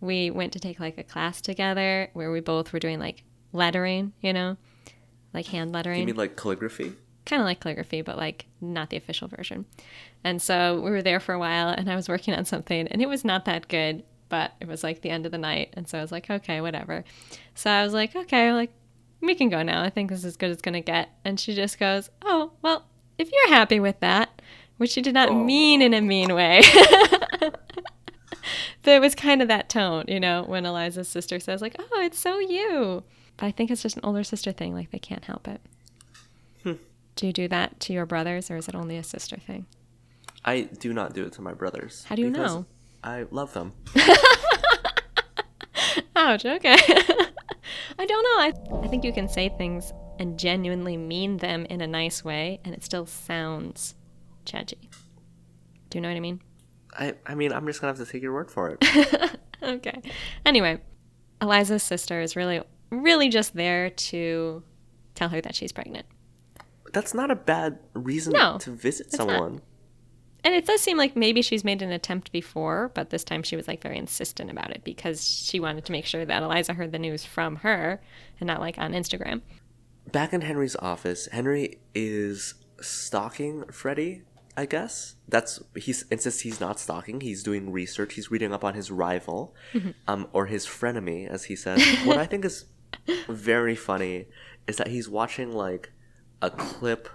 [0.00, 4.12] we went to take like a class together where we both were doing like lettering,
[4.20, 4.56] you know,
[5.32, 6.00] like hand lettering.
[6.00, 6.92] You mean like calligraphy?
[7.24, 9.66] Kind of like calligraphy, but like not the official version.
[10.24, 13.00] And so we were there for a while, and I was working on something, and
[13.00, 15.88] it was not that good, but it was like the end of the night, and
[15.88, 17.04] so I was like, okay, whatever.
[17.54, 18.72] So I was like, okay, like
[19.20, 19.82] we can go now.
[19.82, 21.10] I think this is as good as it's gonna get.
[21.24, 22.86] And she just goes, oh, well,
[23.18, 24.40] if you're happy with that,
[24.78, 25.44] which she did not oh.
[25.44, 26.62] mean in a mean way.
[27.40, 27.52] but
[28.84, 32.18] it was kind of that tone, you know, when Eliza's sister says, like, oh, it's
[32.18, 33.02] so you.
[33.36, 34.74] But I think it's just an older sister thing.
[34.74, 35.60] Like, they can't help it.
[36.62, 36.72] Hmm.
[37.16, 39.66] Do you do that to your brothers, or is it only a sister thing?
[40.44, 42.04] I do not do it to my brothers.
[42.08, 42.64] How do you know?
[43.04, 43.72] I love them.
[46.16, 46.76] Ouch, okay.
[47.98, 48.78] I don't know.
[48.78, 52.60] I, I think you can say things and genuinely mean them in a nice way,
[52.64, 53.94] and it still sounds
[54.44, 54.90] judgy.
[55.88, 56.40] Do you know what I mean?
[56.92, 59.38] I, I mean, I'm just gonna have to take your word for it.
[59.62, 60.02] okay.
[60.44, 60.80] Anyway,
[61.40, 64.62] Eliza's sister is really, really just there to
[65.14, 66.06] tell her that she's pregnant.
[66.92, 69.54] That's not a bad reason no, to visit someone.
[69.54, 69.62] Not.
[70.44, 73.56] And it does seem like maybe she's made an attempt before, but this time she
[73.56, 76.92] was like very insistent about it because she wanted to make sure that Eliza heard
[76.92, 78.00] the news from her
[78.40, 79.42] and not like on Instagram
[80.10, 84.22] back in Henry's office, Henry is stalking Freddie
[84.56, 87.20] I guess that's he insists he's not stalking.
[87.20, 88.14] He's doing research.
[88.14, 89.54] He's reading up on his rival,
[90.06, 91.82] um, or his frenemy, as he says.
[92.04, 92.66] what I think is
[93.28, 94.26] very funny
[94.66, 95.92] is that he's watching like
[96.42, 97.08] a clip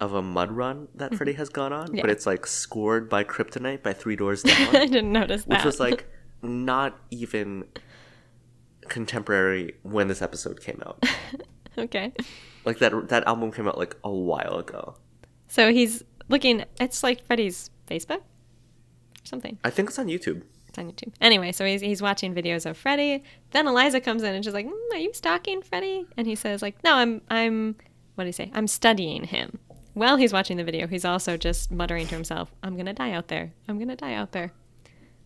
[0.00, 3.82] of a mud run that Freddy has gone on, but it's like scored by Kryptonite
[3.82, 5.58] by Three Doors Down, I didn't notice that.
[5.58, 6.06] which was like
[6.42, 7.64] not even
[8.88, 11.04] contemporary when this episode came out.
[11.78, 12.12] okay.
[12.64, 14.96] Like that that album came out like a while ago.
[15.48, 16.64] So he's looking.
[16.80, 19.58] It's like Freddy's Facebook, or something.
[19.64, 20.42] I think it's on YouTube.
[20.68, 21.12] It's on YouTube.
[21.20, 23.22] Anyway, so he's he's watching videos of Freddy.
[23.52, 26.62] Then Eliza comes in and she's like, mm, "Are you stalking Freddy?" And he says,
[26.62, 27.76] "Like, no, I'm I'm
[28.16, 28.50] what do you say?
[28.54, 29.58] I'm studying him."
[29.96, 33.28] While he's watching the video, he's also just muttering to himself, "I'm gonna die out
[33.28, 33.54] there.
[33.66, 34.52] I'm gonna die out there."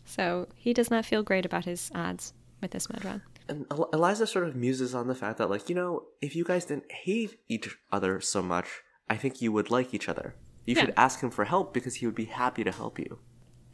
[0.04, 3.22] So he does not feel great about his odds with this mud run.
[3.48, 6.66] And Eliza sort of muses on the fact that, like, you know, if you guys
[6.66, 8.68] didn't hate each other so much,
[9.08, 10.36] I think you would like each other.
[10.66, 10.82] You Yeah.
[10.82, 13.18] should ask him for help because he would be happy to help you.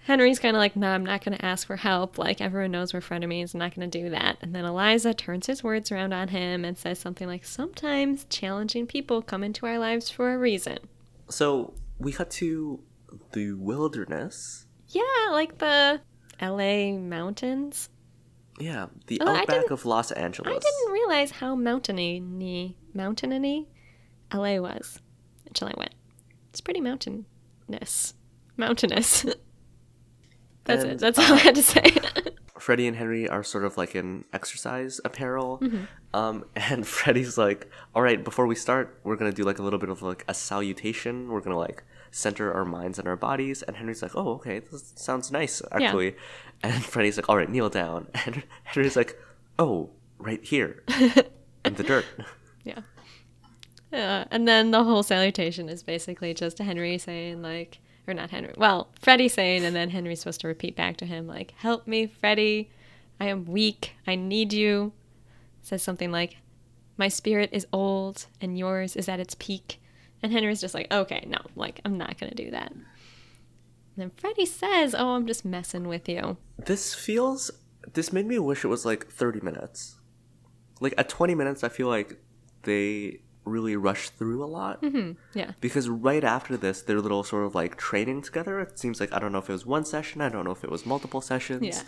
[0.06, 2.16] Henry's kind of like, no, I'm not going to ask for help.
[2.16, 3.54] Like, everyone knows we're frenemies.
[3.54, 4.36] I'm not going to do that.
[4.40, 8.86] And then Eliza turns his words around on him and says something like, sometimes challenging
[8.86, 10.78] people come into our lives for a reason.
[11.28, 12.78] So we cut to
[13.32, 14.66] the wilderness.
[14.88, 16.00] Yeah, like the
[16.40, 17.88] LA mountains.
[18.60, 20.54] Yeah, the Oh, outback of Los Angeles.
[20.54, 22.20] I didn't realize how mountainy,
[22.94, 23.66] mountainy
[24.32, 25.00] LA was
[25.46, 25.94] until I went.
[26.50, 28.14] It's pretty mountainous.
[28.56, 29.26] Mountainous.
[30.66, 30.98] That's And, it.
[30.98, 31.96] That's all I had to say.
[32.59, 35.59] Freddie and Henry are sort of like in exercise apparel.
[35.59, 35.85] Mm-hmm.
[36.14, 39.62] Um, and Freddie's like, all right, before we start, we're going to do like a
[39.62, 41.29] little bit of like a salutation.
[41.29, 43.62] We're going to like center our minds and our bodies.
[43.62, 46.07] And Henry's like, oh, okay, this sounds nice, actually.
[46.07, 46.12] Yeah.
[46.62, 48.09] And Freddie's like, all right, kneel down.
[48.26, 49.18] And Henry's like,
[49.59, 50.83] oh, right here
[51.64, 52.05] in the dirt.
[52.64, 52.81] Yeah.
[53.92, 54.24] Yeah.
[54.31, 58.88] And then the whole salutation is basically just Henry saying, like, or not Henry, well,
[59.00, 62.70] Freddie saying, and then Henry's supposed to repeat back to him, like, help me, Freddie.
[63.18, 63.94] I am weak.
[64.06, 64.92] I need you.
[65.62, 66.36] Says something like,
[66.96, 69.80] my spirit is old and yours is at its peak.
[70.22, 72.72] And Henry's just like, okay, no, like, I'm not to do that.
[72.72, 72.84] And
[73.96, 76.36] then Freddie says, oh, I'm just messing with you.
[76.58, 77.50] This feels,
[77.92, 79.96] this made me wish it was like 30 minutes.
[80.80, 82.18] Like at 20 minutes, I feel like
[82.62, 84.82] they really rush through a lot.
[85.35, 85.52] Yeah.
[85.61, 89.18] because right after this their little sort of like training together it seems like i
[89.20, 91.62] don't know if it was one session i don't know if it was multiple sessions
[91.64, 91.82] Yeah.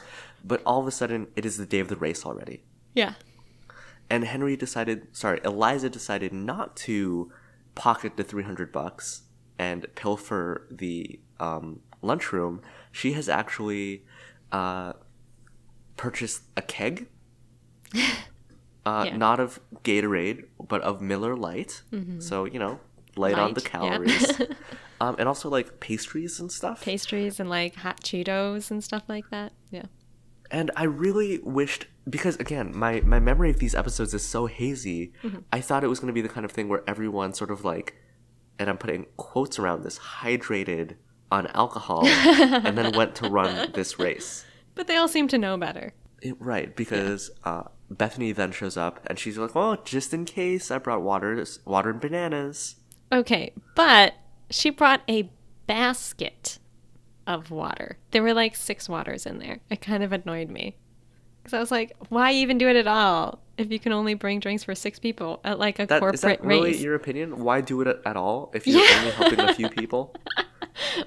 [0.44, 2.62] but all of a sudden it is the day of the race already
[2.94, 3.14] Yeah.
[4.08, 7.32] and henry decided sorry eliza decided not to
[7.74, 9.22] pocket the 300 bucks
[9.58, 12.60] and pilfer the um, lunchroom
[12.92, 14.04] she has actually
[14.52, 14.92] uh,
[15.96, 17.08] purchased a keg
[18.86, 19.16] uh, Yeah.
[19.16, 21.82] not of gatorade but of Miller Lite
[22.18, 22.80] so you know
[23.16, 23.70] light, on the Light, yeah.
[23.70, 24.40] calories
[25.00, 29.28] um, and also like pastries and stuff Pastries and like hot Cheetos and stuff like
[29.30, 29.52] that.
[29.70, 29.84] Yeah.
[30.50, 35.12] And I really wished because again, my my memory of these episodes is so hazy.
[35.22, 35.40] Mm-hmm.
[35.52, 37.64] I thought it was going to be the kind of thing where everyone sort of
[37.66, 37.96] like,
[38.58, 40.94] and I'm putting quotes around this, hydrated
[41.30, 44.46] on alcohol, and then went to run this race.
[44.74, 45.92] But they all seem to know better.
[46.22, 50.70] It- right, because uh, Bethany then shows up and she's like, "Well, just in case,
[50.70, 52.76] I brought water, water and bananas."
[53.12, 54.14] Okay, but
[54.50, 55.30] she brought a
[55.66, 56.58] basket
[57.26, 57.98] of water.
[58.10, 59.60] There were like six waters in there.
[59.70, 60.76] It kind of annoyed me.
[61.42, 64.40] Because I was like, why even do it at all if you can only bring
[64.40, 66.82] drinks for six people at like a That corporate is that really race?
[66.82, 67.42] your opinion?
[67.42, 70.14] Why do it at- all if you're only helping a few people?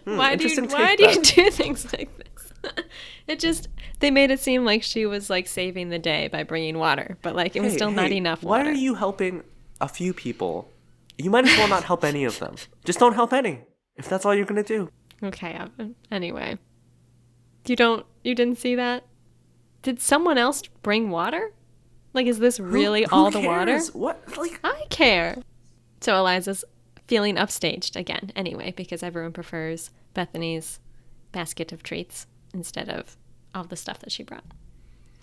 [0.05, 2.27] Hmm, why do you, why do you do things like this?
[3.27, 3.67] it just,
[3.99, 7.35] they made it seem like she was like saving the day by bringing water, but
[7.35, 8.69] like it was Hey, still not hey, enough Why water.
[8.69, 9.43] are you helping
[9.79, 10.69] a few people?
[11.17, 12.55] You might as well not help any of them.
[12.85, 13.61] Just don't help any.
[13.95, 14.89] If that's all you're gonna do.
[15.23, 15.95] Okay, Evan.
[16.11, 16.57] Anyway.
[17.67, 19.03] You don't you didn't see that?
[19.83, 21.51] Did someone else bring water?
[22.13, 23.79] Like is this really Who- who all the water?
[23.93, 24.37] What?
[24.37, 25.37] Like, I care.
[25.99, 26.65] So Eliza's
[27.07, 30.79] feeling upstaged again, anyway, because everyone prefers Bethany's
[31.31, 33.17] basket of treats instead of
[33.53, 34.45] all the stuff that she brought.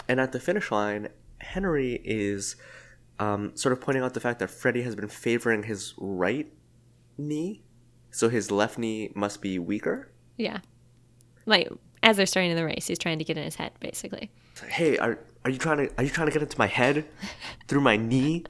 [0.09, 1.09] and at the finish line,
[1.41, 2.57] Henry is
[3.19, 6.51] um, sort of pointing out the fact that Freddy has been favoring his right
[7.17, 7.63] knee,
[8.11, 10.11] so his left knee must be weaker.
[10.37, 10.59] Yeah.
[11.47, 11.69] Like
[12.03, 14.31] as they're starting in the race, he's trying to get in his head, basically.
[14.69, 17.05] Hey, are are you trying to are you trying to get into my head
[17.67, 18.45] through my knee?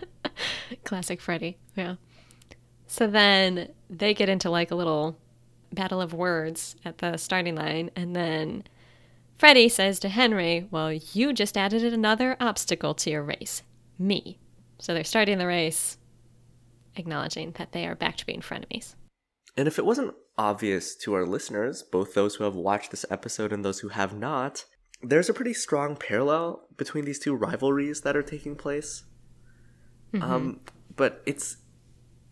[0.84, 1.58] Classic Freddy.
[1.76, 1.96] Yeah.
[2.86, 5.16] So then they get into like a little
[5.74, 8.64] battle of words at the starting line, and then
[9.36, 13.62] Freddy says to Henry, Well, you just added another obstacle to your race
[13.98, 14.38] me.
[14.78, 15.98] So they're starting the race,
[16.96, 18.94] acknowledging that they are back to being frenemies.
[19.56, 23.52] And if it wasn't obvious to our listeners, both those who have watched this episode
[23.52, 24.64] and those who have not,
[25.02, 29.04] there's a pretty strong parallel between these two rivalries that are taking place.
[30.20, 30.60] Um,
[30.96, 31.56] but it's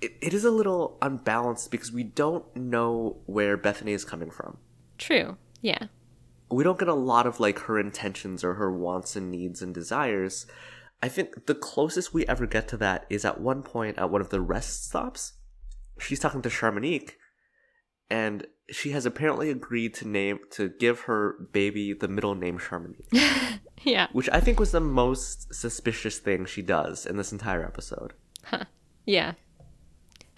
[0.02, 4.58] it, it is a little unbalanced because we don't know where Bethany is coming from.
[4.98, 5.36] True.
[5.60, 5.86] Yeah.
[6.50, 9.72] We don't get a lot of like her intentions or her wants and needs and
[9.74, 10.46] desires.
[11.02, 14.20] I think the closest we ever get to that is at one point at one
[14.20, 15.32] of the rest stops.
[15.98, 17.12] She's talking to Charmonique,
[18.10, 23.08] and she has apparently agreed to name to give her baby the middle name Charmonique,
[23.82, 24.08] Yeah.
[24.12, 28.12] which I think was the most suspicious thing she does in this entire episode.
[28.44, 28.64] Huh.
[29.06, 29.32] Yeah.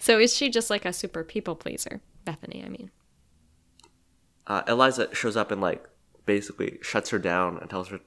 [0.05, 1.99] So is she just like a super people pleaser?
[2.25, 2.91] Bethany, I mean.
[4.45, 5.83] uh, Eliza shows up and like
[6.27, 7.99] basically shuts her down and tells her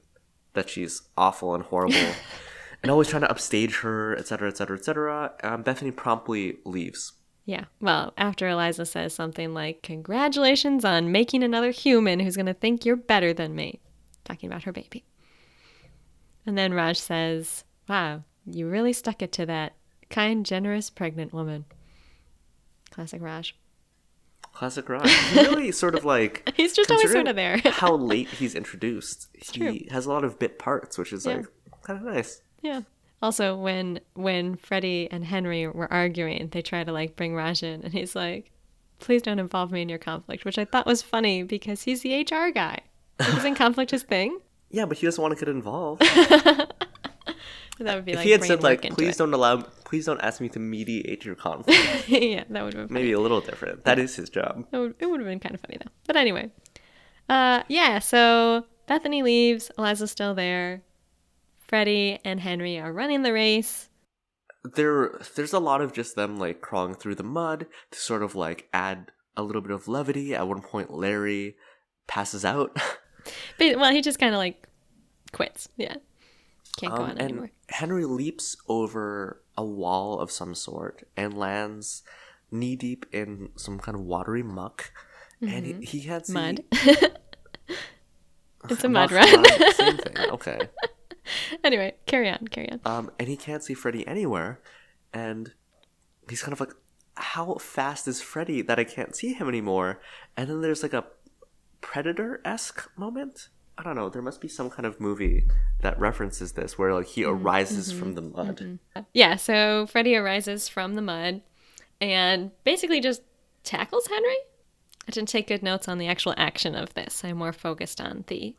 [0.53, 1.99] that she's awful and horrible
[2.85, 5.33] and always trying to upstage her, etc., etc., etc.
[5.43, 7.15] Um, Bethany promptly leaves.
[7.47, 7.65] Yeah.
[7.81, 12.87] Well, after Eliza says something like, Congratulations on making another human who's going to think
[12.87, 13.81] you're better than me.
[14.23, 15.05] Talking about her baby.
[16.47, 19.75] And then Raj says, Wow, you really stuck it to that
[20.11, 21.65] kind, generous, pregnant woman.
[22.99, 23.55] Classic Raj.
[24.53, 25.09] Classic Raj.
[25.09, 27.59] He really sort of like He's just always sort of there.
[27.65, 29.29] how late he's introduced.
[29.35, 29.79] he true.
[29.93, 31.37] has a lot of bit parts, which is Yeah.
[31.37, 31.47] like
[31.85, 32.43] kind of nice.
[32.61, 32.81] Yeah.
[33.23, 37.83] Also, when when Freddie and Henry were arguing, they try to like bring Raj in,
[37.85, 38.51] and he's like,
[38.99, 42.15] "Please don't involve me in your conflict," which I thought was funny because he's the
[42.23, 42.81] HR guy.
[43.21, 44.41] Like, isn't conflict his thing?
[44.71, 46.03] Yeah, but he doesn't want to get involved.
[47.79, 49.19] That would be if like he had said like, "Please it.
[49.19, 52.95] don't allow, please don't ask me to mediate your conflict," yeah, that would have been
[52.95, 53.85] maybe a little different.
[53.85, 54.67] That is his job.
[54.73, 55.91] It would, it would have been kind of funny though.
[56.07, 56.51] But anyway,
[57.29, 57.99] uh, yeah.
[58.01, 59.71] So Bethany leaves.
[59.79, 60.83] Eliza's still there.
[61.61, 63.89] Freddie and Henry are running the race.
[64.65, 68.35] there there's a lot of just them like crawling through the mud to sort of
[68.35, 71.55] like add a little bit of levity at one point larry
[72.09, 72.77] passes out
[73.59, 74.67] But, well, he just kind of like
[75.33, 75.69] quits.
[75.77, 75.97] Yeah,
[76.79, 77.51] can't go Um, on anymore.
[77.69, 82.03] henry leaps over a wall of some sort and lands
[82.51, 84.93] knee deep in some kind of watery muck
[85.43, 87.03] and he, he can't see Mm-hmm.
[88.63, 88.71] Mud.
[88.71, 89.45] it's a mud run.
[89.75, 90.59] same thing okay
[91.63, 92.81] anyway, carry on, carry on.
[92.87, 94.61] um, and he can't see Freddy anywhere,
[95.13, 95.53] and
[96.31, 96.73] he's kind of like,
[97.17, 100.01] "How fast is Freddy that I can't see him anymore?"
[100.39, 101.05] And then there's like a
[101.83, 103.49] predator esque moment.
[103.79, 104.09] I don't know.
[104.09, 105.47] There must be some kind of movie
[105.83, 107.47] that references this, where like he Mm-hmm.
[107.47, 108.79] arises from the mud.
[109.15, 111.43] Yeah, so Freddie arises from the mud
[112.01, 113.23] and basically just
[113.63, 114.37] tackles Henry.
[115.07, 117.25] I didn't take good notes on the actual action of this.
[117.25, 118.57] I'm more focused on the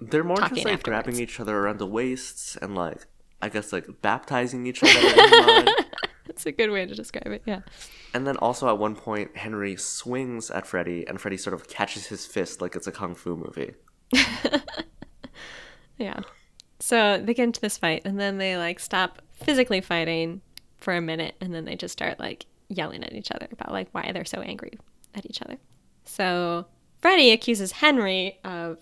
[0.00, 0.82] They're more just like afterwards.
[0.82, 3.06] grabbing each other around the waists and like
[3.40, 5.68] I guess like baptizing each other in.
[6.26, 7.42] That's a good way to describe it.
[7.46, 7.60] Yeah.
[8.12, 12.06] And then also at one point, Henry swings at Freddy, and Freddy sort of catches
[12.08, 13.74] his fist like it's a kung fu movie.
[15.98, 16.20] Yeah.
[16.80, 20.40] So they get into this fight and then they like stop physically fighting
[20.78, 23.88] for a minute and then they just start like yelling at each other about like
[23.92, 24.78] why they're so angry
[25.14, 25.56] at each other.
[26.04, 26.66] So
[27.00, 28.78] Freddie accuses Henry of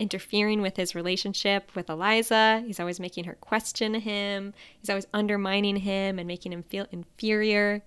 [0.00, 2.64] interfering with his relationship with Eliza.
[2.66, 4.52] He's always making her question him.
[4.80, 7.84] He's always undermining him and making him feel inferior.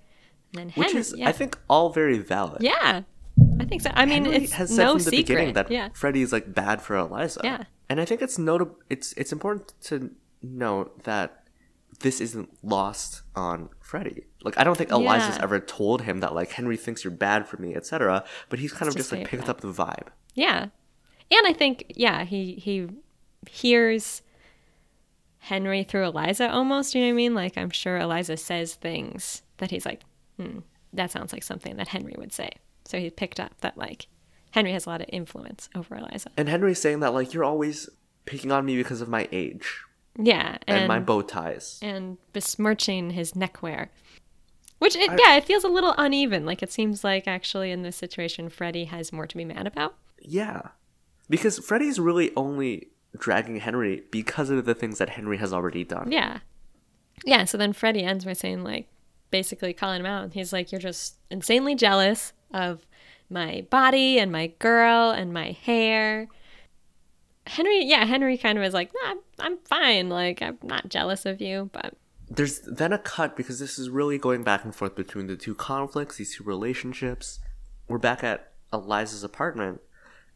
[0.56, 1.28] And then Which is, yeah.
[1.28, 2.64] I think, all very valid.
[2.64, 3.02] yeah,
[3.60, 3.92] I think so.
[3.94, 5.28] I mean, Henry it's has said no from the secret.
[5.28, 7.42] beginning that yeah, Freddy's like bad for Eliza.
[7.44, 7.64] Yeah.
[7.90, 8.78] and I think it's notable.
[8.90, 11.44] It's it's important to note that
[12.02, 14.26] this isn't lost on Freddy.
[14.44, 15.44] Like I don't think Eliza's Yeah.
[15.44, 18.24] ever told him that like Henry thinks you're bad for me, etc.
[18.50, 20.08] But he's kind of just just like picked up the vibe.
[20.34, 20.68] Yeah.
[21.32, 22.88] And I think, yeah, he he
[23.50, 24.22] hears
[25.40, 27.34] Henry through Eliza almost, you know what I mean?
[27.36, 30.02] Like I'm sure Eliza says things that he's like,
[30.38, 30.60] hmm,
[30.94, 32.50] that sounds like something that Henry would say.
[32.90, 34.08] So he picked up that like
[34.52, 36.32] Henry has a lot of influence over Eliza.
[36.36, 37.88] And Henry's saying that like you're always
[38.26, 39.82] picking on me because of my age
[40.18, 40.58] Yeah.
[40.68, 41.78] and, And my bow ties.
[41.84, 43.92] and besmirching his neckwear.
[44.80, 46.46] Which it, yeah, it feels a little uneven.
[46.46, 49.94] Like it seems like actually in this situation Freddie has more to be mad about.
[50.20, 50.70] Yeah.
[51.30, 56.12] Because Freddie's really only dragging Henry because of the things that Henry has already done.
[56.12, 56.40] Yeah.
[57.26, 58.88] Yeah, so then Freddie ends by saying, like,
[59.30, 60.24] basically calling him out.
[60.24, 62.86] and He's like, You're just insanely jealous of
[63.30, 66.28] my body and my girl and my hair.
[67.48, 70.10] Henry, yeah, Henry kind of is like, nah, I'm, I'm fine.
[70.10, 71.96] Like, I'm not jealous of you, but
[72.30, 75.56] There's then a cut because this is really going back and forth between the two
[75.56, 77.40] conflicts, these two relationships.
[77.88, 79.82] We're back at Eliza's apartment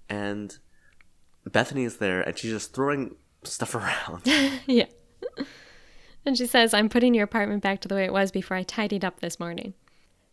[0.10, 0.58] and
[1.46, 4.22] Bethany is there and she's just throwing stuff around.
[4.66, 4.86] yeah.
[6.26, 8.64] and she says, I'm putting your apartment back to the way it was before I
[8.64, 9.74] tidied up this morning.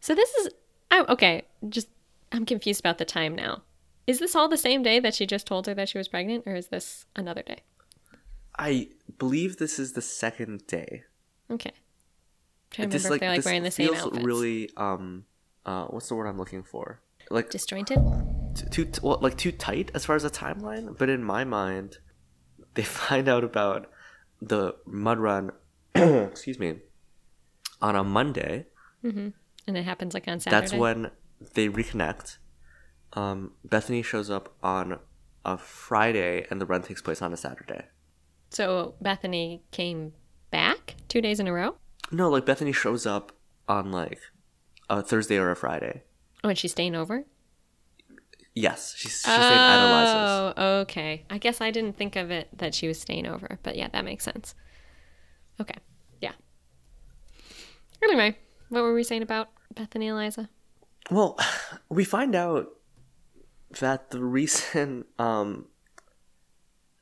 [0.01, 0.49] So this is
[0.91, 1.43] Oh, okay.
[1.69, 1.89] Just
[2.33, 3.63] I'm confused about the time now.
[4.07, 6.45] Is this all the same day that she just told her that she was pregnant,
[6.47, 7.61] or is this another day?
[8.59, 8.89] I
[9.19, 11.05] believe this is the second day.
[11.51, 11.73] Okay.
[12.71, 14.25] trying to remember if they're like wearing the same feels outfits.
[14.25, 15.25] really um
[15.67, 17.01] uh what's the word I'm looking for?
[17.31, 17.99] Like disjointed.
[18.73, 20.97] too, too well, like too tight as far as the timeline.
[20.99, 21.99] But in my mind,
[22.75, 23.91] they find out about
[24.43, 25.53] the mud run.
[25.95, 26.77] excuse me.
[27.83, 28.67] On a Monday,
[29.71, 30.61] And it happens like on Saturday.
[30.61, 31.13] that's when
[31.55, 32.39] they reconnect.
[33.13, 34.99] Um, Bethany shows up on
[35.45, 37.85] a Friday, and the run takes place on a Saturday.
[38.51, 40.13] So Bethany came
[40.51, 41.77] back two days in a row.
[42.11, 43.31] No, like Bethany shows up
[43.69, 44.19] on like
[44.89, 46.03] a Thursday or a Friday.
[46.43, 47.27] Oh, and she's staying over.
[48.53, 50.55] Yes, she's, she's staying at Eliza's.
[50.57, 51.25] Oh, okay.
[51.31, 54.05] I guess I didn't think of it that she was staying over, but yeah, that
[54.05, 54.57] makes sense.
[55.61, 55.79] Okay,
[56.21, 56.33] yeah.
[58.03, 58.37] Anyway,
[58.71, 60.49] what were we saying about Bethany Eliza?
[61.11, 61.39] Well,
[61.89, 62.69] we find out
[63.81, 65.67] that the reason um,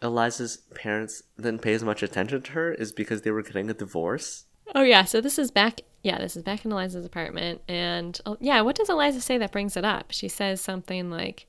[0.03, 3.75] Eliza's parents didn't pay as much attention to her is because they were getting a
[3.75, 4.45] divorce.
[4.75, 5.81] Oh yeah, so this is back.
[6.03, 9.53] Yeah, this is back in Eliza's apartment, and oh, yeah, what does Eliza say that
[9.53, 10.07] brings it up?
[10.11, 11.47] She says something like,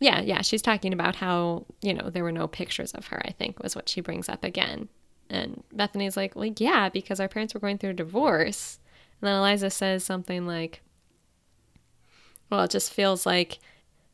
[0.00, 3.22] "Yeah, yeah." She's talking about how you know there were no pictures of her.
[3.26, 4.88] I think was what she brings up again,
[5.30, 8.78] and Bethany's like, "Well, yeah, because our parents were going through a divorce."
[9.20, 10.82] And then Eliza says something like,
[12.50, 13.58] "Well, it just feels like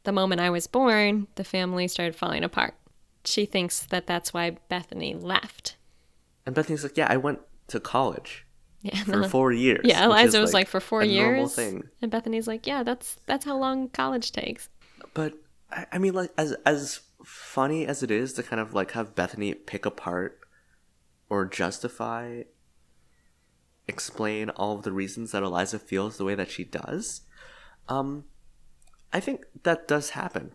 [0.05, 2.75] the moment I was born, the family started falling apart."
[3.25, 5.77] She thinks that that's why Bethany left.
[6.47, 8.45] And Bethany's like, "Yeah, I went to college
[8.83, 11.85] Yeah, for four years." Yeah, Eliza was like, for four years, thing.
[12.03, 14.69] and Bethany's like, yeah, that's that's how long college takes.
[15.15, 15.35] But
[15.71, 19.15] I, I mean, like as as funny as it is to kind of like have
[19.15, 20.39] Bethany pick apart
[21.29, 22.43] or justify,
[23.87, 27.23] explain all of the reasons that Eliza feels the way that she does,
[27.89, 28.25] um,
[29.13, 30.53] I think that does happen.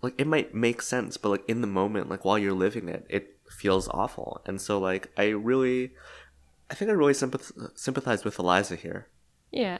[0.00, 3.04] Like it might make sense, but like in the moment, like while you're living it,
[3.08, 5.92] it feels awful, and so like I really,
[6.70, 9.08] I think I really sympath- sympathize with Eliza here.
[9.50, 9.78] Yeah,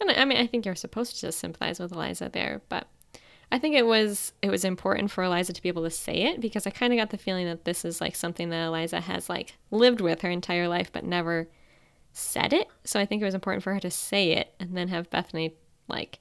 [0.00, 2.88] and I, I mean, I think you're supposed to sympathize with Eliza there, but
[3.54, 6.40] I think it was it was important for Eliza to be able to say it
[6.40, 9.28] because I kind of got the feeling that this is like something that Eliza has
[9.28, 11.48] like lived with her entire life but never
[12.12, 12.66] said it.
[12.82, 15.54] So I think it was important for her to say it and then have Bethany
[15.86, 16.18] like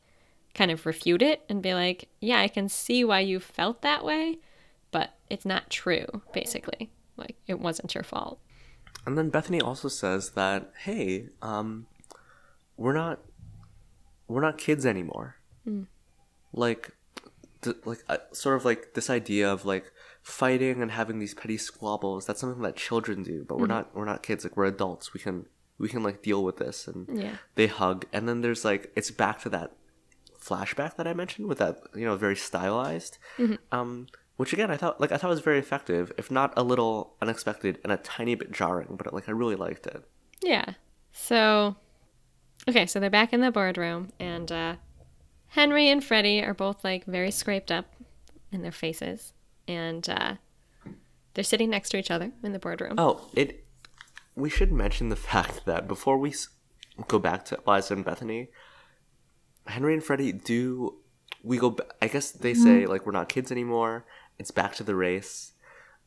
[0.53, 4.05] kind of refute it and be like, "Yeah, I can see why you felt that
[4.05, 4.37] way,
[4.91, 8.37] but it's not true." Basically, like it wasn't your fault.
[9.07, 11.87] And then Bethany also says that, hey, um,
[12.77, 13.21] we're not,
[14.27, 15.37] we're not kids anymore.
[16.53, 16.91] Like,
[17.63, 19.91] th- like uh, sort of like this idea of like
[20.21, 22.25] fighting and having these petty squabbles.
[22.25, 24.43] That's something that children do, but we're not, we're not kids.
[24.43, 25.13] Like we're adults.
[25.13, 25.45] We can,
[25.77, 26.87] we can like deal with this.
[26.87, 27.35] And Yeah.
[27.55, 28.05] they hug.
[28.13, 29.71] And then there's like, it's back to that
[30.39, 33.17] flashback that I mentioned with that, you know, very stylized.
[33.71, 34.07] Um,
[34.37, 37.79] which again, I thought like I thought was very effective, if not a little unexpected
[37.83, 40.03] and a tiny bit jarring, but like I really liked it.
[40.41, 40.73] Yeah.
[41.11, 41.75] So,
[42.67, 44.75] okay, so they're back in the boardroom, and uh,
[45.53, 47.85] Henry and Freddie are both like very scraped up
[48.51, 49.33] in their faces,
[49.67, 50.33] and uh,
[51.35, 52.95] they're sitting next to each other in the boardroom.
[52.97, 53.63] Oh, it.
[54.35, 56.33] We should mention the fact that before we
[57.07, 58.49] go back to Liza and Bethany,
[59.67, 60.97] Henry and Freddie do.
[61.43, 61.77] We go.
[62.01, 64.05] I guess they say like we're not kids anymore.
[64.39, 65.52] It's back to the race.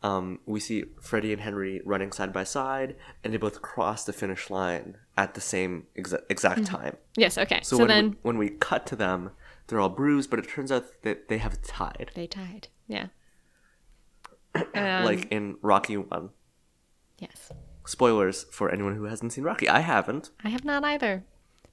[0.07, 2.95] Um, we see Freddie and Henry running side by side,
[3.25, 6.97] and they both cross the finish line at the same exa- exact time.
[7.17, 7.61] Yes, okay.
[7.63, 9.31] So, So, when then we, when we cut to them,
[9.67, 12.69] they're all bruised, but it turns out that they have tied, they tied.
[12.87, 13.07] Yeah.
[14.75, 16.31] like in Rocky One.
[17.19, 17.51] Yes.
[17.85, 19.69] Spoilers for anyone who hasn't seen Rocky.
[19.69, 20.31] I haven't.
[20.45, 21.25] I have not either.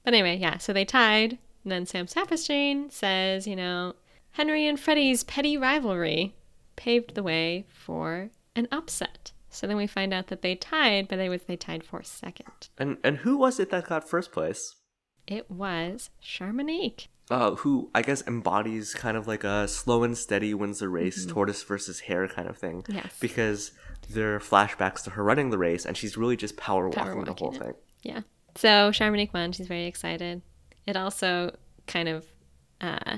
[0.03, 1.37] But anyway, yeah, so they tied.
[1.63, 3.93] And then Sam Saperstein says, you know,
[4.31, 6.33] Henry and Freddie's petty rivalry
[6.75, 9.31] paved the way for an upset.
[9.49, 12.69] So then we find out that they tied, but they was they tied for second.
[12.77, 14.75] And and who was it that got first place?
[15.27, 17.07] It was Charmonique.
[17.29, 21.25] Uh, who I guess embodies kind of like a slow and steady wins the race,
[21.25, 22.81] tortoise versus hare kind of thing.
[22.81, 22.95] Mm-hmm.
[22.95, 23.17] Yes.
[23.19, 23.71] Because
[24.09, 27.25] there are flashbacks to her running the race, and she's really just power walking Power
[27.25, 27.73] the whole walking thing.
[28.03, 28.21] Yeah.
[28.55, 29.51] So Charmonique won.
[29.51, 30.41] She's very excited.
[30.85, 31.55] It also
[31.87, 32.25] kind of
[32.81, 33.17] uh,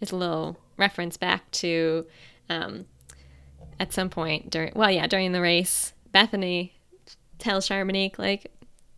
[0.00, 2.06] is a little reference back to
[2.50, 2.86] um,
[3.78, 6.74] at some point during, well, yeah, during the race, Bethany
[7.38, 8.52] tells Charmonique, like,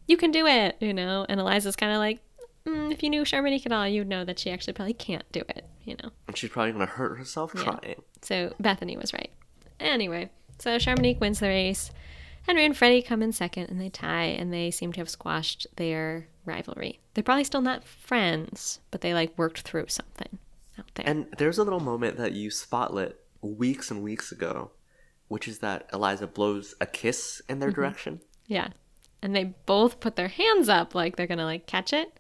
[0.09, 1.25] you can do it, you know?
[1.29, 2.19] And Eliza's kind of like,
[2.67, 5.41] mm, if you knew Charmonique at all, you'd know that she actually probably can't do
[5.49, 6.11] it, you know?
[6.27, 7.63] And she's probably gonna hurt herself Yeah.
[7.63, 8.03] trying.
[8.23, 9.31] So Bethany was right.
[9.79, 11.91] Anyway, so Charmonique wins the race.
[12.47, 15.67] Henry and Freddie come in second and they tie and they seem to have squashed
[15.77, 16.99] their rivalry.
[17.15, 20.39] They're probably still not friends, but they like worked through something
[20.79, 21.07] out there.
[21.09, 24.71] And there's a little moment that you spotlit weeks and weeks ago,
[25.29, 27.81] which is that Eliza blows a kiss in their Mm-hmm.
[27.81, 28.21] direction.
[28.47, 28.69] yeah.
[29.25, 32.19] And they both put their hands up like they're going to like catch it.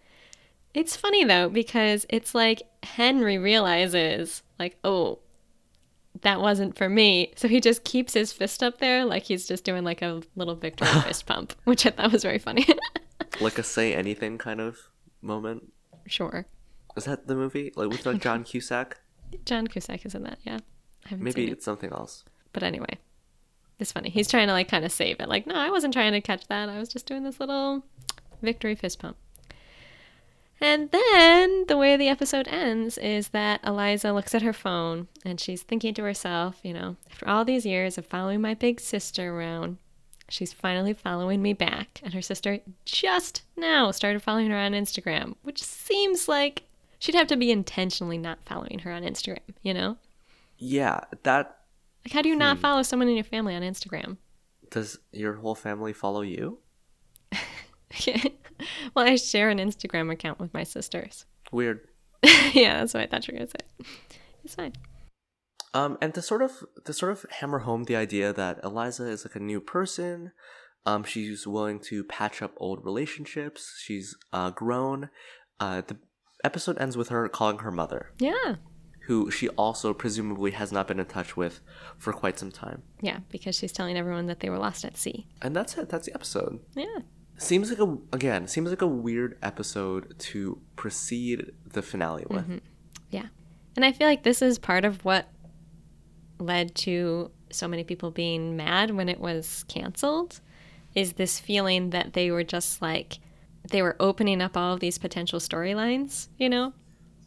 [0.73, 5.18] It's funny though because it's like Henry realizes like, "Oh,
[6.20, 9.64] that wasn't for me." So he just keeps his fist up there like he's just
[9.64, 12.66] doing like a little victory fist pump, which I thought was very funny.
[13.41, 14.79] Like a say anything kind of
[15.23, 15.73] moment.
[16.07, 16.47] sure.
[16.97, 17.73] Is that the movie?
[17.75, 18.99] Like with like John Cusack?
[19.47, 20.59] John Cusack is in that, yeah.
[21.11, 21.53] Maybe it.
[21.53, 22.25] it's something else.
[22.53, 22.99] But anyway,
[23.79, 24.11] it's funny.
[24.11, 25.29] He's trying to like kind of save it.
[25.29, 26.69] Like, no, I wasn't trying to catch that.
[26.69, 27.85] I was just doing this little
[28.43, 29.17] victory fist pump.
[30.61, 35.41] And then the way the episode ends is that Eliza looks at her phone and
[35.41, 39.37] she's thinking to herself, you know, after all these years of following my big sister
[39.37, 39.79] around,
[40.29, 42.01] she's finally following me back.
[42.05, 46.63] And her sister just now started following her on Instagram, which seems like
[47.01, 49.97] she'd have to be intentionally not following her on Instagram, you know?
[50.65, 51.57] Yeah, that
[52.05, 54.17] Like, how do you not follow someone in your family on Instagram?
[54.73, 56.59] does your whole family follow you?
[58.95, 61.27] well, I share an Instagram account with my sisters.
[61.53, 61.81] Weird.
[62.53, 63.93] yeah, that's what I thought you were gonna say.
[64.45, 64.73] It's fine.
[65.75, 69.25] Um, and to sort of to sort of hammer home the idea that Eliza is
[69.25, 70.33] like a new person,
[70.87, 73.81] um, she's willing to patch up old relationships.
[73.83, 75.11] She's uh, grown.
[75.61, 75.97] Uh, the
[76.45, 78.57] episode ends with her calling her mother, Yeah,
[79.07, 81.61] who she also presumably has not been in touch with
[81.99, 82.83] for quite some time.
[83.01, 85.27] yeah, because she's telling everyone that they were lost at sea.
[85.41, 85.89] And that's it.
[85.89, 86.61] That's the episode.
[86.75, 86.99] Yeah,
[87.39, 92.43] Seems like a again seems like a weird episode to precede the finale with.
[92.45, 92.59] Mm-hmm.
[93.11, 93.27] yeah,
[93.75, 95.27] and I feel like this is part of what
[96.39, 100.41] led to so many people being mad when it was canceled.
[100.95, 103.19] Is this feeling that they were just like
[103.69, 106.73] they were opening up all of these potential storylines, you know,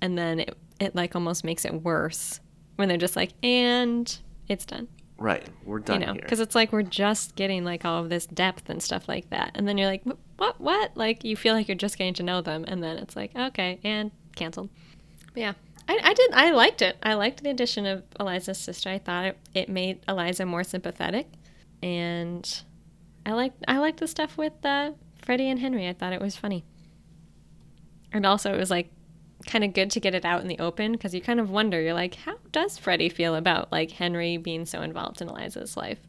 [0.02, 2.40] and then it it like almost makes it worse
[2.76, 4.18] when they're just like, and
[4.48, 4.88] it's done.
[5.18, 6.22] Right, we're done you know here.
[6.22, 9.52] because it's like we're just getting like all of this depth and stuff like that.
[9.56, 10.04] And then you're like
[10.38, 10.92] what what?
[10.96, 13.80] Like you feel like you're just getting to know them and then it's like okay
[13.84, 14.70] and canceled.
[15.34, 15.54] But yeah.
[15.88, 16.98] I, I did i liked it.
[17.04, 18.90] I liked the addition of eliza's sister.
[18.90, 21.28] I thought it, it made eliza more sympathetic.
[21.82, 22.64] And
[23.26, 24.92] i liked i liked the stuff with uh,
[25.24, 25.88] freddie and henry.
[25.88, 26.66] I thought it was funny.
[28.12, 28.90] And also it was like
[29.46, 31.80] kind of good to get it out in the open because you kind of wonder
[31.80, 36.00] you're like how does freddie feel about like henry being so involved in eliza's life?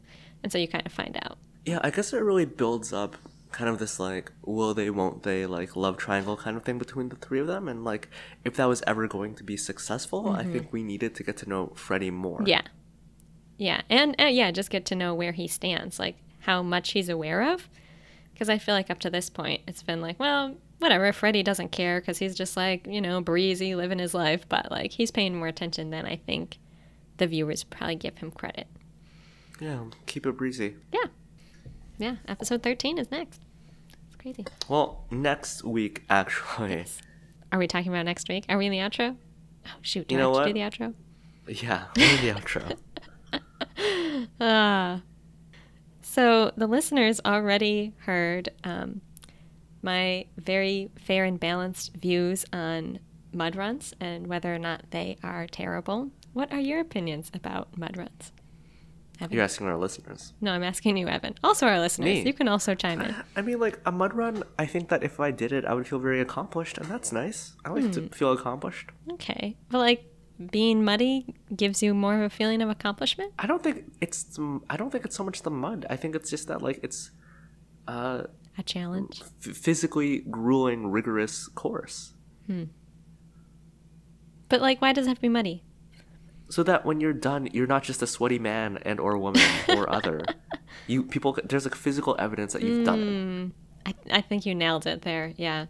[0.43, 1.37] And so you kind of find out.
[1.65, 3.15] Yeah, I guess it really builds up
[3.51, 7.09] kind of this like will they won't they like love triangle kind of thing between
[7.09, 7.67] the three of them.
[7.67, 8.09] And like
[8.45, 11.49] if that was ever going to be successful, I think we needed to get to
[11.49, 12.43] know Freddie more.
[12.45, 12.61] yeah.
[13.57, 17.09] Yeah and uh, yeah just get to know where he stands like how much he's
[17.09, 17.67] aware of.
[18.33, 21.71] Because i feel like up to this point it's been like well whatever freddie doesn't
[21.71, 25.35] care because he's just like you know breezy living his life but like he's paying
[25.35, 26.57] more attention than i think
[27.17, 28.67] the viewers probably give him credit
[29.59, 30.75] Yeah, keep it breezy.
[30.93, 31.05] yeah
[31.97, 33.41] yeah episode 13 is next
[34.07, 36.85] it's crazy Well, next week actually.
[37.51, 38.45] Are we talking about next week?
[38.49, 39.15] Are we in the outro?
[39.65, 40.07] Oh shoot!
[40.07, 40.47] Do You I know have to what?
[40.47, 40.93] do the outro?
[41.63, 44.27] Yeah, we're in the outro.
[44.41, 45.01] Ah.
[46.01, 49.01] So the listeners already heard um,
[49.81, 52.99] my very fair and balanced views on
[53.33, 56.09] mud runs and whether or not they are terrible.
[56.33, 58.31] What are your opinions about mud runs?
[59.19, 59.35] Evan?
[59.35, 60.33] You're asking our listeners.
[60.41, 61.35] No, I'm asking you, Evan.
[61.43, 62.05] Also, our listeners.
[62.05, 62.21] Me.
[62.23, 63.15] You can also chime in.
[63.35, 64.43] I mean, like a mud run.
[64.59, 67.53] I think that if I did it, I would feel very accomplished, and that's nice.
[67.65, 68.91] I like to feel accomplished.
[69.13, 70.05] Okay, but like
[70.51, 73.33] being muddy gives you more of a feeling of accomplishment.
[73.39, 74.37] I don't think it's.
[74.69, 75.85] I don't think it's so much the mud.
[75.89, 77.09] I think it's just that like it's
[77.87, 78.23] uh,
[78.57, 79.21] A challenge.
[79.45, 82.13] f- physically grueling, rigorous course.
[82.47, 82.65] Hmm.
[84.49, 85.63] But like, why does it have to be muddy?
[86.49, 89.89] So that when you're done, you're not just a sweaty man and or woman or
[89.93, 90.23] other.
[90.87, 93.05] You people, there's like physical evidence that you've done it.
[93.05, 93.47] Hmm.
[94.11, 95.33] I, I think you nailed it there.
[95.37, 95.67] Yeah.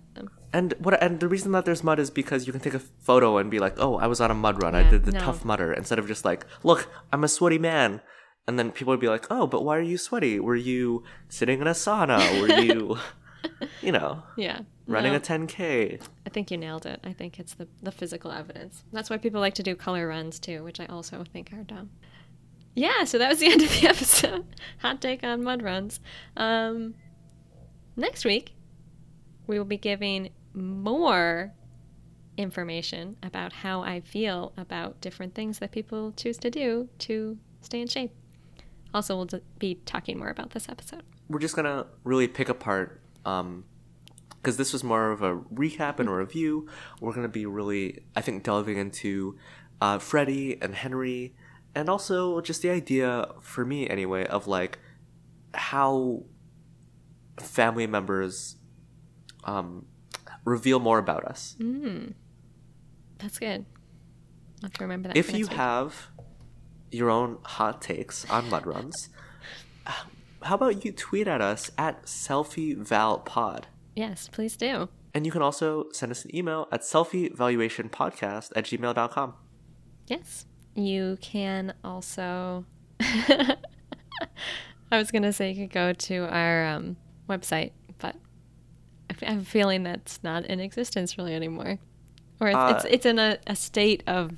[0.54, 1.02] And what?
[1.02, 3.60] And the reason that there's mud is because you can take a photo and be
[3.60, 4.76] like, "Oh, I was on a mud run.
[4.76, 5.20] I did the no.
[5.20, 8.02] tough mudder," instead of just like, "Look, I'm a sweaty man."
[8.48, 10.40] And then people would be like, "Oh, but why are you sweaty?
[10.40, 12.20] Were you sitting in a sauna?
[12.42, 12.98] Were you,
[13.82, 14.62] you know, Yeah.
[14.88, 17.00] running No, a 10k?" I think you nailed it.
[17.04, 18.84] I think it's the, the physical evidence.
[18.94, 21.90] That's why people like to do color runs too, which I also think are dumb.
[22.74, 24.46] Yeah, so that was the end of the episode.
[24.80, 26.00] Hot take on mud runs.
[26.38, 26.94] Um,
[27.98, 28.54] next week,
[29.48, 31.52] we will be giving more
[32.38, 37.82] information about how I feel about different things that people choose to do to stay
[37.82, 38.12] in shape.
[38.94, 39.28] Also, we'll
[39.60, 41.04] be talking more about this episode.
[41.30, 43.66] We're just gonna really pick apart, um,
[44.30, 46.68] because this was more of a recap and a review.
[47.02, 49.38] We're gonna be really, I think, delving into
[49.82, 51.36] uh, Freddie and Henry,
[51.76, 54.80] and also just the idea for me anyway of like
[55.54, 56.24] how
[57.40, 58.56] family members
[59.44, 59.86] um,
[60.46, 61.56] reveal more about us.
[63.20, 63.66] That's good.
[64.64, 65.18] I'll have to remember that.
[65.18, 65.54] if you week.
[65.54, 66.08] have
[66.92, 69.10] your own hot takes on mud runs,
[69.86, 69.92] uh,
[70.44, 73.64] how about you tweet at us at selfievalpod?
[73.96, 74.90] Yes, please do.
[75.14, 79.34] And you can also send us an email at selfievaluationpodcast at gmail.com.
[80.08, 80.46] Yes.
[80.76, 82.66] You can also.
[83.00, 83.58] I
[84.92, 88.16] was going to say you could go to our um, website, but
[89.10, 91.80] I have a feeling that's not in existence really anymore.
[92.40, 94.32] Or it's, Uh, it's, it's in a, a state of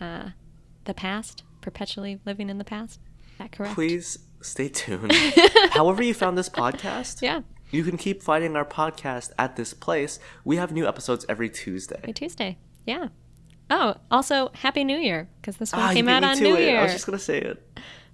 [0.00, 0.30] uh,
[0.84, 3.00] the past, perpetually living in the past.
[3.32, 3.74] Is that correct?
[3.74, 5.12] Please stay tuned.
[5.70, 7.40] However, you found this podcast, Yeah,
[7.70, 10.18] you can keep finding our podcast at this place.
[10.44, 11.96] We have new episodes every Tuesday.
[11.98, 12.58] every Tuesday.
[12.86, 13.08] Yeah.
[13.70, 16.60] Oh, also, Happy New Year, because this one Ah, came out on New it.
[16.62, 16.80] Year.
[16.80, 17.62] I was just going to say it.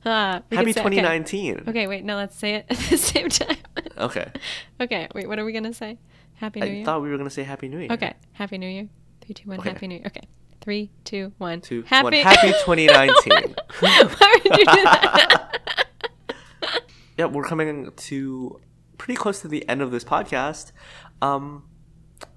[0.05, 0.91] We Happy say- okay.
[0.91, 1.65] 2019.
[1.69, 3.57] Okay, wait, no, let's say it at the same time.
[3.97, 4.31] Okay.
[4.81, 5.99] okay, wait, what are we going to say?
[6.35, 6.83] Happy New I Year?
[6.83, 7.89] I thought we were going to say Happy New Year.
[7.93, 8.89] Okay, Happy New Year.
[9.23, 9.71] Three, two, one, Okay.
[9.71, 10.07] Happy New Year.
[10.07, 10.29] Okay,
[10.67, 11.61] three, two, one.
[11.61, 12.03] Two, happy.
[12.03, 12.13] one.
[12.15, 13.55] Happy 2019.
[13.79, 15.87] Why would you do that?
[17.17, 18.61] yeah, we're coming to
[18.99, 20.73] pretty close to the end of this podcast.
[21.23, 21.69] Um,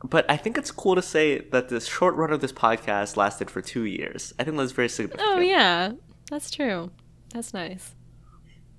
[0.03, 3.49] but I think it's cool to say that this short run of this podcast lasted
[3.49, 4.31] for two years.
[4.37, 5.27] I think that's very significant.
[5.27, 5.93] oh yeah,
[6.29, 6.91] that's true.
[7.33, 7.95] That's nice.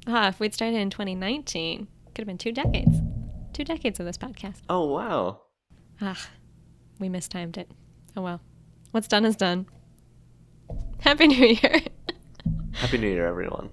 [0.06, 2.98] Ah, if we'd started in 2019, could have been two decades.
[3.52, 4.60] Two decades of this podcast.
[4.68, 5.40] Oh, wow.
[6.00, 6.28] Ah,
[7.00, 7.68] we mistimed it.
[8.16, 8.40] Oh well.
[8.90, 9.66] What's done is done.
[11.00, 11.80] Happy New Year.
[12.72, 13.70] Happy New Year, everyone.